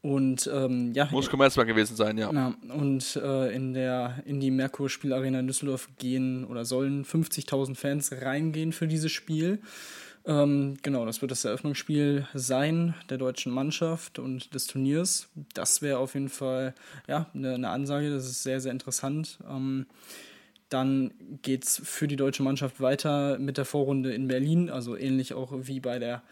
Und 0.02 0.48
ähm, 0.52 0.92
ja. 0.94 1.08
Muss 1.10 1.28
Commerzbank 1.28 1.68
gewesen 1.68 1.96
sein, 1.96 2.16
ja. 2.16 2.30
Na, 2.32 2.54
und 2.72 3.16
äh, 3.16 3.52
in, 3.54 3.74
der, 3.74 4.22
in 4.24 4.38
die 4.38 4.50
Merkur 4.50 4.88
Spielarena 4.88 5.40
in 5.40 5.48
Düsseldorf 5.48 5.88
gehen 5.98 6.44
oder 6.44 6.64
sollen 6.64 7.04
50.000 7.04 7.74
Fans 7.74 8.12
reingehen 8.12 8.72
für 8.72 8.86
dieses 8.86 9.10
Spiel. 9.10 9.60
Ähm, 10.26 10.76
genau, 10.82 11.06
das 11.06 11.22
wird 11.22 11.30
das 11.30 11.44
Eröffnungsspiel 11.44 12.26
sein 12.34 12.94
der 13.10 13.18
deutschen 13.18 13.52
Mannschaft 13.52 14.18
und 14.18 14.54
des 14.54 14.66
Turniers. 14.66 15.28
Das 15.54 15.82
wäre 15.82 15.98
auf 15.98 16.14
jeden 16.14 16.28
Fall 16.28 16.74
ja, 17.06 17.26
eine, 17.32 17.54
eine, 17.54 17.70
Ansage, 17.70 18.10
das 18.10 18.26
ist 18.26 18.42
sehr, 18.42 18.60
sehr 18.60 18.72
interessant. 18.72 19.38
Ähm, 19.48 19.86
dann 20.68 21.14
geht 21.42 21.64
es 21.64 21.80
für 21.84 22.08
die 22.08 22.16
deutsche 22.16 22.42
Mannschaft 22.42 22.80
weiter 22.80 23.38
mit 23.38 23.56
der 23.56 23.64
Vorrunde 23.64 24.12
in 24.12 24.26
Berlin, 24.26 24.68
also 24.70 24.96
ähnlich 24.96 25.34
auch 25.34 25.52
wie 25.52 25.80
bei 25.80 25.98
der 25.98 26.22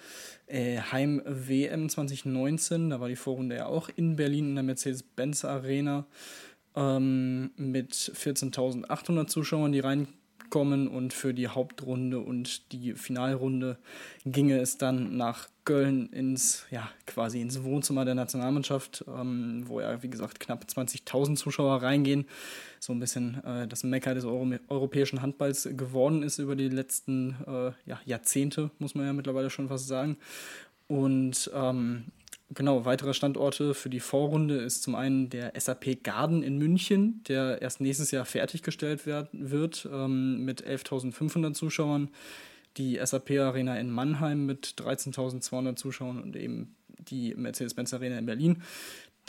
äh, 0.47 0.79
Heim-WM 0.79 1.89
2019. 1.89 2.91
Da 2.91 3.01
war 3.01 3.09
die 3.09 3.17
Vorrunde 3.17 3.57
ja 3.57 3.67
auch 3.67 3.89
in 3.95 4.17
Berlin 4.17 4.51
in 4.51 4.55
der 4.57 4.65
Mercedes-Benz 4.65 5.45
Arena 5.45 6.07
ähm, 6.75 7.53
mit 7.57 7.93
14.800 7.95 9.27
Zuschauern, 9.29 9.73
die 9.73 9.81
rein 9.81 10.09
kommen 10.55 10.87
und 10.87 11.13
für 11.13 11.35
die 11.35 11.49
Hauptrunde 11.49 12.21
und 12.21 12.71
die 12.71 12.93
Finalrunde 12.93 13.77
ginge 14.25 14.61
es 14.61 14.79
dann 14.79 15.17
nach 15.17 15.49
Köln 15.65 16.11
ins, 16.13 16.65
ja, 16.71 16.89
quasi 17.09 17.41
ins 17.41 17.65
Wohnzimmer 17.65 18.05
der 18.05 18.15
Nationalmannschaft, 18.15 19.05
ähm, 19.09 19.65
wo 19.67 19.81
ja, 19.81 20.01
wie 20.05 20.09
gesagt, 20.09 20.39
knapp 20.39 20.65
20.000 20.65 21.35
Zuschauer 21.35 21.83
reingehen. 21.83 22.29
So 22.79 22.93
ein 22.93 23.01
bisschen 23.01 23.43
äh, 23.43 23.67
das 23.67 23.83
Mecker 23.83 24.15
des 24.15 24.25
Euro 24.25 24.49
europäischen 24.69 25.23
Handballs 25.23 25.69
geworden 25.73 26.23
ist 26.23 26.39
über 26.39 26.55
die 26.55 26.69
letzten 26.69 27.35
äh, 27.49 27.73
ja, 27.85 28.01
Jahrzehnte, 28.05 28.71
muss 28.79 28.95
man 28.95 29.07
ja 29.07 29.13
mittlerweile 29.13 29.51
schon 29.51 29.67
fast 29.67 29.89
sagen. 29.89 30.19
Und 30.87 31.51
ähm, 31.53 32.05
Genau, 32.51 32.85
weitere 32.85 33.15
Standorte 33.15 33.75
für 33.75 33.89
die 33.89 34.01
Vorrunde 34.01 34.57
ist 34.57 34.83
zum 34.83 34.95
einen 34.95 35.31
der 35.31 35.59
SAP 35.59 36.05
Garden 36.05 36.43
in 36.43 36.59
München, 36.59 37.23
der 37.27 37.63
erst 37.63 37.81
nächstes 37.81 38.11
Jahr 38.11 38.27
fertiggestellt 38.27 39.07
werden, 39.07 39.51
wird 39.51 39.89
ähm, 39.91 40.45
mit 40.45 40.65
11.500 40.65 41.55
Zuschauern. 41.55 42.11
Die 42.77 43.01
SAP 43.03 43.31
Arena 43.39 43.79
in 43.79 43.91
Mannheim 43.91 44.45
mit 44.47 44.75
13.200 44.79 45.77
Zuschauern 45.77 46.23
und 46.23 46.37
eben 46.37 46.75
die 47.09 47.35
Mercedes-Benz 47.35 47.95
Arena 47.95 48.19
in 48.19 48.27
Berlin. 48.27 48.63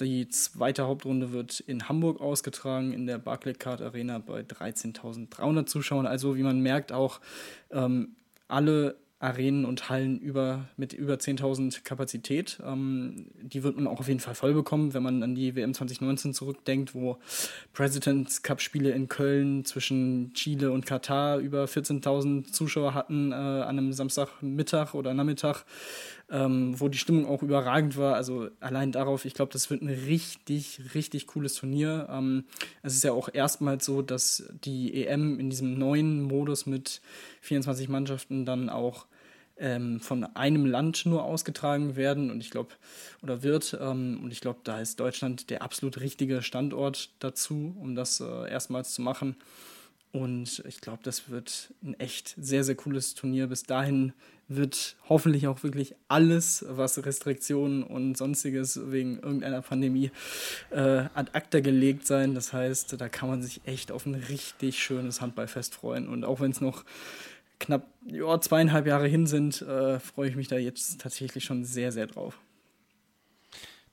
Die 0.01 0.27
zweite 0.27 0.85
Hauptrunde 0.87 1.31
wird 1.31 1.61
in 1.61 1.87
Hamburg 1.87 2.19
ausgetragen, 2.19 2.91
in 2.91 3.07
der 3.07 3.17
Barclaycard 3.17 3.81
Arena 3.81 4.19
bei 4.19 4.41
13.300 4.41 5.67
Zuschauern. 5.67 6.05
Also 6.05 6.35
wie 6.35 6.43
man 6.43 6.59
merkt, 6.59 6.91
auch 6.91 7.21
ähm, 7.71 8.15
alle 8.49 8.97
Arenen 9.25 9.65
und 9.65 9.89
Hallen 9.89 10.19
über, 10.19 10.65
mit 10.77 10.93
über 10.93 11.15
10.000 11.15 11.83
Kapazität. 11.83 12.59
Ähm, 12.63 13.25
die 13.41 13.63
wird 13.63 13.75
man 13.75 13.87
auch 13.87 13.99
auf 13.99 14.07
jeden 14.07 14.19
Fall 14.19 14.35
voll 14.35 14.53
bekommen, 14.53 14.93
wenn 14.93 15.01
man 15.01 15.23
an 15.23 15.33
die 15.33 15.55
WM 15.55 15.73
2019 15.73 16.33
zurückdenkt, 16.33 16.93
wo 16.93 17.17
Presidents 17.73 18.43
Cup 18.43 18.61
Spiele 18.61 18.91
in 18.91 19.07
Köln 19.07 19.65
zwischen 19.65 20.31
Chile 20.33 20.71
und 20.71 20.85
Katar 20.85 21.39
über 21.39 21.65
14.000 21.65 22.51
Zuschauer 22.51 22.93
hatten 22.93 23.31
äh, 23.31 23.35
an 23.35 23.79
einem 23.79 23.93
Samstagmittag 23.93 24.93
oder 24.93 25.15
Nachmittag, 25.15 25.65
ähm, 26.29 26.79
wo 26.79 26.87
die 26.87 26.99
Stimmung 26.99 27.25
auch 27.25 27.41
überragend 27.41 27.97
war. 27.97 28.13
Also 28.13 28.49
allein 28.59 28.91
darauf, 28.91 29.25
ich 29.25 29.33
glaube, 29.33 29.51
das 29.51 29.71
wird 29.71 29.81
ein 29.81 29.89
richtig, 29.89 30.81
richtig 30.93 31.25
cooles 31.25 31.55
Turnier. 31.55 32.07
Ähm, 32.11 32.45
es 32.83 32.93
ist 32.93 33.03
ja 33.03 33.11
auch 33.11 33.29
erstmals 33.33 33.85
so, 33.85 34.03
dass 34.03 34.47
die 34.63 35.03
EM 35.03 35.39
in 35.39 35.49
diesem 35.49 35.79
neuen 35.79 36.21
Modus 36.21 36.67
mit 36.67 37.01
24 37.41 37.89
Mannschaften 37.89 38.45
dann 38.45 38.69
auch 38.69 39.07
ähm, 39.57 39.99
von 39.99 40.23
einem 40.35 40.65
Land 40.65 41.05
nur 41.05 41.23
ausgetragen 41.23 41.95
werden 41.95 42.29
und 42.31 42.41
ich 42.41 42.49
glaube, 42.49 42.73
oder 43.21 43.43
wird, 43.43 43.77
ähm, 43.79 44.19
und 44.23 44.31
ich 44.31 44.41
glaube, 44.41 44.59
da 44.63 44.79
ist 44.79 44.99
Deutschland 44.99 45.49
der 45.49 45.61
absolut 45.61 45.99
richtige 45.99 46.41
Standort 46.41 47.11
dazu, 47.19 47.75
um 47.79 47.95
das 47.95 48.19
äh, 48.19 48.49
erstmals 48.49 48.93
zu 48.93 49.01
machen. 49.01 49.35
Und 50.15 50.63
ich 50.65 50.79
glaube, 50.79 51.03
das 51.03 51.29
wird 51.29 51.73
ein 51.83 51.93
echt 51.99 52.35
sehr, 52.37 52.63
sehr 52.63 52.75
cooles 52.75 53.15
Turnier. 53.15 53.47
Bis 53.47 53.63
dahin 53.63 54.13
wird 54.47 54.95
hoffentlich 55.09 55.47
auch 55.47 55.61
wirklich 55.61 55.93
alles, 56.07 56.63
was 56.69 57.03
Restriktionen 57.05 57.83
und 57.83 58.15
sonstiges 58.15 58.79
wegen 58.91 59.19
irgendeiner 59.19 59.61
Pandemie 59.61 60.11
äh, 60.69 61.07
ad 61.13 61.31
acta 61.33 61.59
gelegt 61.59 62.07
sein. 62.07 62.33
Das 62.33 62.53
heißt, 62.53 62.95
da 62.99 63.09
kann 63.09 63.27
man 63.27 63.41
sich 63.41 63.59
echt 63.65 63.91
auf 63.91 64.05
ein 64.05 64.15
richtig 64.15 64.81
schönes 64.81 65.19
Handballfest 65.19 65.75
freuen. 65.75 66.07
Und 66.07 66.23
auch 66.23 66.39
wenn 66.39 66.51
es 66.51 66.61
noch 66.61 66.85
knapp 67.59 67.87
ja, 68.05 68.39
zweieinhalb 68.39 68.87
Jahre 68.87 69.07
hin 69.07 69.27
sind, 69.27 69.61
äh, 69.61 69.99
freue 69.99 70.29
ich 70.29 70.35
mich 70.35 70.47
da 70.47 70.57
jetzt 70.57 71.01
tatsächlich 71.01 71.43
schon 71.43 71.63
sehr, 71.63 71.91
sehr 71.91 72.07
drauf. 72.07 72.39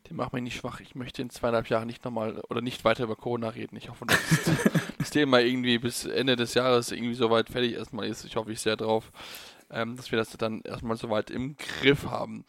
die 0.08 0.14
machen 0.14 0.30
mich 0.34 0.44
nicht 0.44 0.56
schwach. 0.56 0.80
Ich 0.80 0.94
möchte 0.94 1.22
in 1.22 1.30
zweieinhalb 1.30 1.68
Jahren 1.68 1.86
nicht 1.86 2.04
nochmal 2.04 2.40
oder 2.50 2.60
nicht 2.60 2.84
weiter 2.84 3.04
über 3.04 3.16
Corona 3.16 3.48
reden. 3.48 3.76
Ich 3.76 3.88
hoffe, 3.88 4.04
dass 4.06 4.18
das 4.98 5.10
Thema 5.10 5.40
irgendwie 5.40 5.78
bis 5.78 6.04
Ende 6.04 6.36
des 6.36 6.54
Jahres 6.54 6.92
irgendwie 6.92 7.14
soweit 7.14 7.48
fertig 7.48 7.74
erstmal 7.74 8.06
ist. 8.06 8.24
Ich 8.24 8.36
hoffe 8.36 8.52
ich 8.52 8.60
sehr 8.60 8.76
drauf 8.76 9.10
ähm, 9.72 9.96
dass 9.96 10.10
wir 10.10 10.18
das 10.18 10.30
dann 10.36 10.60
erstmal 10.62 10.96
soweit 10.96 11.30
im 11.30 11.56
Griff 11.56 12.06
haben. 12.06 12.44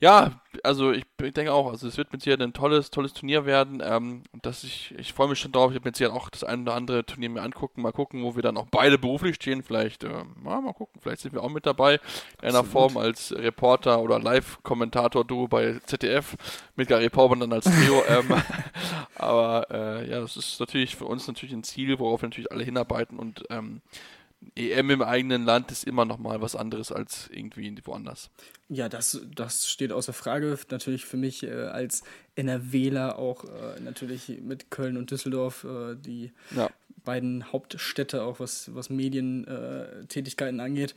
Ja, 0.00 0.40
also 0.62 0.92
ich, 0.92 1.04
ich 1.22 1.34
denke 1.34 1.52
auch, 1.52 1.70
also 1.70 1.88
es 1.88 1.96
wird 1.96 2.12
mit 2.12 2.22
Sicherheit 2.22 2.42
ein 2.42 2.52
tolles, 2.52 2.90
tolles 2.90 3.12
Turnier 3.12 3.46
werden. 3.46 3.82
Ähm, 3.84 4.22
dass 4.42 4.64
ich, 4.64 4.94
ich 4.96 5.12
freue 5.12 5.28
mich 5.28 5.38
schon 5.38 5.52
drauf. 5.52 5.70
Ich 5.70 5.76
habe 5.76 5.88
mit 5.88 5.96
Sicherheit 5.96 6.16
auch 6.16 6.30
das 6.30 6.44
ein 6.44 6.62
oder 6.62 6.74
andere 6.74 7.04
Turnier 7.04 7.30
mir 7.30 7.42
angucken, 7.42 7.82
mal 7.82 7.92
gucken, 7.92 8.22
wo 8.22 8.36
wir 8.36 8.42
dann 8.42 8.56
auch 8.56 8.66
beide 8.70 8.98
beruflich 8.98 9.36
stehen. 9.36 9.62
Vielleicht, 9.62 10.04
äh, 10.04 10.08
ja, 10.08 10.24
mal 10.60 10.72
gucken, 10.72 11.00
vielleicht 11.02 11.22
sind 11.22 11.34
wir 11.34 11.42
auch 11.42 11.50
mit 11.50 11.66
dabei 11.66 12.00
in 12.42 12.48
einer 12.48 12.64
Form 12.64 12.96
als 12.96 13.32
Reporter 13.32 14.00
oder 14.00 14.18
Live-Kommentator-Duo 14.20 15.48
bei 15.48 15.80
ZDF 15.84 16.36
mit 16.76 16.88
Gary 16.88 17.10
Pauben 17.10 17.40
dann 17.40 17.52
als 17.52 17.64
Trio. 17.64 18.02
ähm, 18.08 18.34
aber 19.16 19.66
äh, 19.70 20.10
ja, 20.10 20.20
das 20.20 20.36
ist 20.36 20.60
natürlich 20.60 20.96
für 20.96 21.06
uns 21.06 21.26
natürlich 21.26 21.54
ein 21.54 21.64
Ziel, 21.64 21.98
worauf 21.98 22.22
wir 22.22 22.28
natürlich 22.28 22.52
alle 22.52 22.64
hinarbeiten 22.64 23.18
und 23.18 23.44
ähm, 23.50 23.82
EM 24.54 24.90
im 24.90 25.02
eigenen 25.02 25.44
Land 25.44 25.70
ist 25.72 25.84
immer 25.84 26.04
noch 26.04 26.18
mal 26.18 26.40
was 26.40 26.54
anderes 26.54 26.92
als 26.92 27.28
irgendwie 27.32 27.74
woanders. 27.84 28.30
Ja, 28.68 28.88
das, 28.88 29.20
das 29.34 29.68
steht 29.68 29.92
außer 29.92 30.12
Frage. 30.12 30.58
Natürlich 30.70 31.04
für 31.04 31.16
mich 31.16 31.42
äh, 31.42 31.52
als 31.52 32.02
NRWler 32.36 33.18
auch 33.18 33.44
äh, 33.44 33.80
natürlich 33.80 34.28
mit 34.40 34.70
Köln 34.70 34.96
und 34.96 35.10
Düsseldorf 35.10 35.64
äh, 35.64 35.96
die 35.96 36.32
ja. 36.54 36.70
beiden 37.04 37.52
Hauptstädte, 37.52 38.22
auch 38.22 38.40
was, 38.40 38.74
was 38.74 38.90
Medientätigkeiten 38.90 40.60
angeht. 40.60 40.94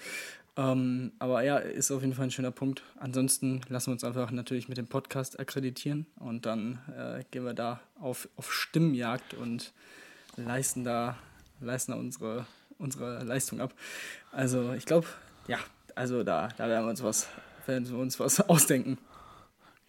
Ähm, 0.58 1.14
aber 1.18 1.44
ja, 1.44 1.58
ist 1.58 1.92
auf 1.92 2.02
jeden 2.02 2.14
Fall 2.14 2.26
ein 2.26 2.32
schöner 2.32 2.52
Punkt. 2.52 2.84
Ansonsten 2.98 3.62
lassen 3.70 3.88
wir 3.88 3.94
uns 3.94 4.04
einfach 4.04 4.32
natürlich 4.32 4.68
mit 4.68 4.78
dem 4.78 4.88
Podcast 4.88 5.40
akkreditieren 5.40 6.06
und 6.20 6.46
dann 6.46 6.80
äh, 6.96 7.24
gehen 7.32 7.46
wir 7.46 7.54
da 7.54 7.80
auf, 8.00 8.28
auf 8.36 8.52
Stimmjagd 8.52 9.34
und 9.34 9.72
leisten 10.36 10.84
da, 10.84 11.18
leisten 11.62 11.94
da 11.94 11.98
unsere 11.98 12.46
unsere 12.82 13.24
Leistung 13.24 13.62
ab. 13.62 13.74
Also 14.32 14.74
ich 14.74 14.86
glaube, 14.86 15.08
ja, 15.48 15.60
also 15.96 16.24
da, 16.24 16.50
da 16.58 16.68
werden 16.68 16.86
wir 16.86 16.90
uns 16.90 17.04
was, 17.04 17.28
werden 17.66 17.90
wir 17.90 17.98
uns 17.98 18.20
was 18.20 18.42
ausdenken. 18.50 18.98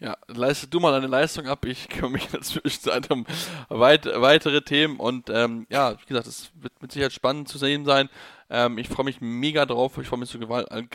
Ja, 0.02 0.16
leiste 0.26 0.66
du 0.66 0.80
mal 0.80 0.90
deine 0.90 1.06
Leistung 1.06 1.46
ab. 1.46 1.64
Ich 1.64 1.88
kümmere 1.88 2.10
mich 2.10 2.28
Zwischenzeit 2.42 3.08
um 3.12 3.24
weit, 3.68 4.04
weitere 4.06 4.60
Themen. 4.62 4.98
Und 4.98 5.30
ähm, 5.30 5.66
ja, 5.70 5.92
wie 5.92 6.06
gesagt, 6.06 6.26
es 6.26 6.50
wird 6.54 6.72
mit 6.82 6.90
Sicherheit 6.90 7.12
spannend 7.12 7.48
zu 7.48 7.56
sehen 7.56 7.84
sein. 7.84 8.08
Ähm, 8.52 8.76
ich 8.76 8.88
freue 8.88 9.06
mich 9.06 9.22
mega 9.22 9.64
drauf. 9.64 9.96
Ich 9.96 10.06
freue 10.06 10.18
mich 10.20 10.28
so 10.28 10.38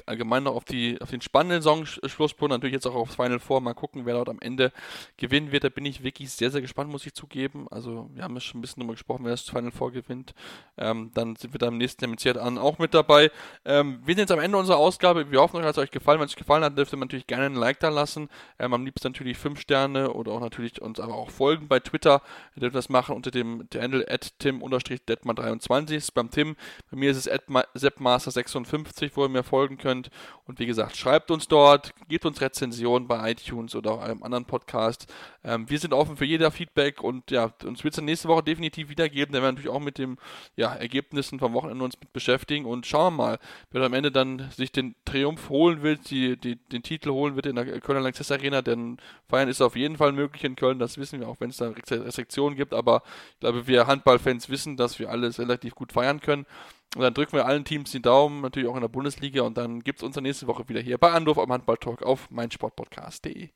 allgemein 0.06 0.44
noch 0.44 0.54
auf, 0.54 0.64
die, 0.64 1.02
auf 1.02 1.10
den 1.10 1.22
spannenden 1.22 1.64
Song-Schlusspunkt. 1.64 2.52
Natürlich 2.52 2.76
jetzt 2.76 2.86
auch 2.86 2.94
aufs 2.94 3.16
Final 3.16 3.40
Four. 3.40 3.62
Mal 3.62 3.74
gucken, 3.74 4.06
wer 4.06 4.14
dort 4.14 4.30
am 4.30 4.38
Ende 4.40 4.72
gewinnen 5.18 5.52
wird. 5.52 5.64
Da 5.64 5.70
bin 5.70 5.84
ich 5.84 6.04
wirklich 6.04 6.32
sehr, 6.32 6.52
sehr 6.52 6.62
gespannt, 6.62 6.92
muss 6.92 7.08
ich 7.08 7.16
zugeben. 7.16 7.68
Also, 7.72 8.10
wir 8.14 8.24
haben 8.24 8.36
ja 8.36 8.42
schon 8.42 8.60
ein 8.60 8.62
bisschen 8.62 8.82
darüber 8.82 8.94
gesprochen, 8.94 9.26
wer 9.26 9.32
das 9.32 9.42
Final 9.42 9.72
Four 9.72 9.92
gewinnt. 9.92 10.36
Ähm, 10.78 11.10
dann 11.16 11.36
sind 11.36 11.52
wir 11.52 11.58
da 11.58 11.70
im 11.70 11.80
nächsten 11.80 12.16
Jahr 12.20 12.38
an 12.38 12.60
auch 12.60 12.78
mit 12.78 12.94
dabei. 12.94 13.32
Ähm, 13.66 14.02
wir 14.06 14.14
sind 14.14 14.20
jetzt 14.20 14.32
am 14.32 14.40
Ende 14.40 14.56
unserer 14.56 14.78
Ausgabe. 14.78 15.32
Wir 15.32 15.42
hoffen, 15.42 15.58
euch 15.58 15.64
hat 15.64 15.72
es 15.72 15.80
euch 15.80 15.90
gefallen. 15.90 16.20
Wenn 16.20 16.28
es 16.28 16.34
euch 16.34 16.38
gefallen 16.38 16.64
hat, 16.64 16.78
dürft 16.78 16.94
ihr 16.94 16.98
natürlich 16.98 17.26
gerne 17.26 17.48
ein 17.48 17.56
Like 17.56 17.80
da 17.80 17.90
lassen. 17.90 18.30
Ähm, 18.60 18.76
am 18.76 18.86
liebsten 18.86 19.08
natürlich 19.08 19.38
5 19.40 19.60
Sterne 19.60 20.14
oder 20.14 20.32
auch 20.32 20.42
natürlich 20.42 20.80
uns 20.80 21.00
aber 21.00 21.16
auch 21.16 21.32
folgen 21.32 21.68
bei 21.68 21.80
Twitter. 21.80 22.22
Ihr 22.56 22.62
dürft 22.62 22.76
das 22.76 22.90
machen 22.90 23.16
unter 23.16 23.32
dem 23.32 23.68
Handle 23.74 24.06
at 24.08 24.38
tim-detman23. 24.38 26.10
Beim 26.14 26.30
Tim. 26.30 26.56
Bei 26.92 26.98
mir 26.98 27.10
ist 27.10 27.18
es 27.18 27.28
at 27.28 27.47
seppmaster56, 27.48 29.12
wo 29.16 29.24
ihr 29.24 29.30
mir 29.30 29.44
folgen 29.44 29.78
könnt. 29.78 30.10
Und 30.46 30.60
wie 30.60 30.66
gesagt, 30.66 30.96
schreibt 30.96 31.32
uns 31.32 31.48
dort, 31.48 31.94
gebt 32.08 32.26
uns 32.26 32.40
Rezensionen 32.40 33.08
bei 33.08 33.32
iTunes 33.32 33.76
oder 33.76 33.92
auch 33.92 34.02
einem 34.02 34.24
anderen 34.24 34.46
Podcast. 34.46 35.12
Ähm, 35.44 35.70
wir 35.70 35.80
sind 35.80 35.94
offen 35.94 36.18
für 36.18 36.26
jeder 36.26 36.52
Feedback 36.52 37.04
und 37.04 37.32
ja, 37.32 37.52
uns 37.66 37.84
wird 37.84 37.98
es 37.98 38.02
nächste 38.02 38.28
Woche 38.28 38.44
definitiv 38.44 38.90
wiedergeben. 38.90 39.34
Da 39.34 39.42
werden 39.42 39.58
wir 39.58 39.62
natürlich 39.62 39.76
auch 39.76 39.84
mit 39.84 39.98
den 39.98 40.18
ja, 40.56 40.74
Ergebnissen 40.74 41.40
vom 41.40 41.54
Wochenende 41.54 41.84
uns 41.84 42.00
mit 42.00 42.14
beschäftigen 42.14 42.66
und 42.66 42.86
schauen 42.86 43.16
mal, 43.16 43.40
wer 43.72 43.82
am 43.82 43.94
Ende 43.94 44.12
dann 44.12 44.50
sich 44.52 44.72
den 44.72 44.96
Triumph 45.06 45.50
holen 45.50 45.84
will, 45.84 45.98
die, 45.98 46.38
die, 46.38 46.56
den 46.56 46.84
Titel 46.84 47.12
holen 47.12 47.36
wird 47.36 47.46
in 47.46 47.56
der 47.56 47.80
Kölner 47.82 48.02
Lanxess 48.02 48.32
Arena, 48.32 48.62
denn 48.62 48.98
feiern 49.28 49.50
ist 49.50 49.62
auf 49.62 49.76
jeden 49.76 49.98
Fall 49.98 50.12
möglich 50.12 50.44
in 50.44 50.56
Köln, 50.56 50.80
das 50.80 50.98
wissen 50.98 51.20
wir, 51.20 51.28
auch 51.28 51.40
wenn 51.40 51.50
es 51.50 51.58
da 51.58 51.70
Restriktionen 51.70 52.56
gibt, 52.58 52.74
aber 52.74 53.04
ich 53.34 53.40
glaube, 53.40 53.68
wir 53.68 53.88
Handballfans 53.88 54.50
wissen, 54.50 54.78
dass 54.78 55.00
wir 55.00 55.10
alles 55.10 55.40
relativ 55.40 55.76
gut 55.76 55.92
feiern 55.92 56.22
können. 56.22 56.46
Und 56.96 57.02
dann 57.02 57.14
drücken 57.14 57.34
wir 57.34 57.46
allen 57.46 57.66
Teams 57.66 57.92
die 57.92 58.02
Daumen, 58.02 58.42
natürlich 58.42 58.70
auch 58.70 58.76
in 58.76 58.82
der 58.82 58.88
Bundesliga. 58.88 59.44
Und 59.44 59.58
dann 59.58 59.82
gibt 59.82 60.00
es 60.00 60.04
uns 60.04 60.16
nächste 60.16 60.48
Woche 60.48 60.68
wieder 60.70 60.82
hier 60.82 60.98
bei 60.98 61.12
Anruf 61.12 61.38
am 61.38 61.52
Handballtalk 61.52 62.02
auf 62.04 62.30
meinsportpodcast.de. 62.32 63.50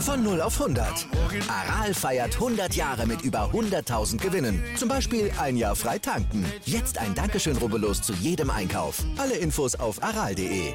Von 0.00 0.24
0 0.24 0.40
auf 0.40 0.60
100. 0.60 1.06
Aral 1.48 1.94
feiert 1.94 2.34
100 2.34 2.74
Jahre 2.74 3.06
mit 3.06 3.22
über 3.22 3.50
100.000 3.52 4.18
Gewinnen. 4.18 4.62
Zum 4.76 4.88
Beispiel 4.88 5.30
ein 5.38 5.56
Jahr 5.56 5.76
frei 5.76 5.98
tanken. 5.98 6.44
Jetzt 6.64 6.98
ein 6.98 7.14
Dankeschön, 7.14 7.56
rubbellos 7.56 8.02
zu 8.02 8.12
jedem 8.14 8.50
Einkauf. 8.50 9.04
Alle 9.18 9.36
Infos 9.36 9.76
auf 9.76 10.02
aral.de. 10.02 10.74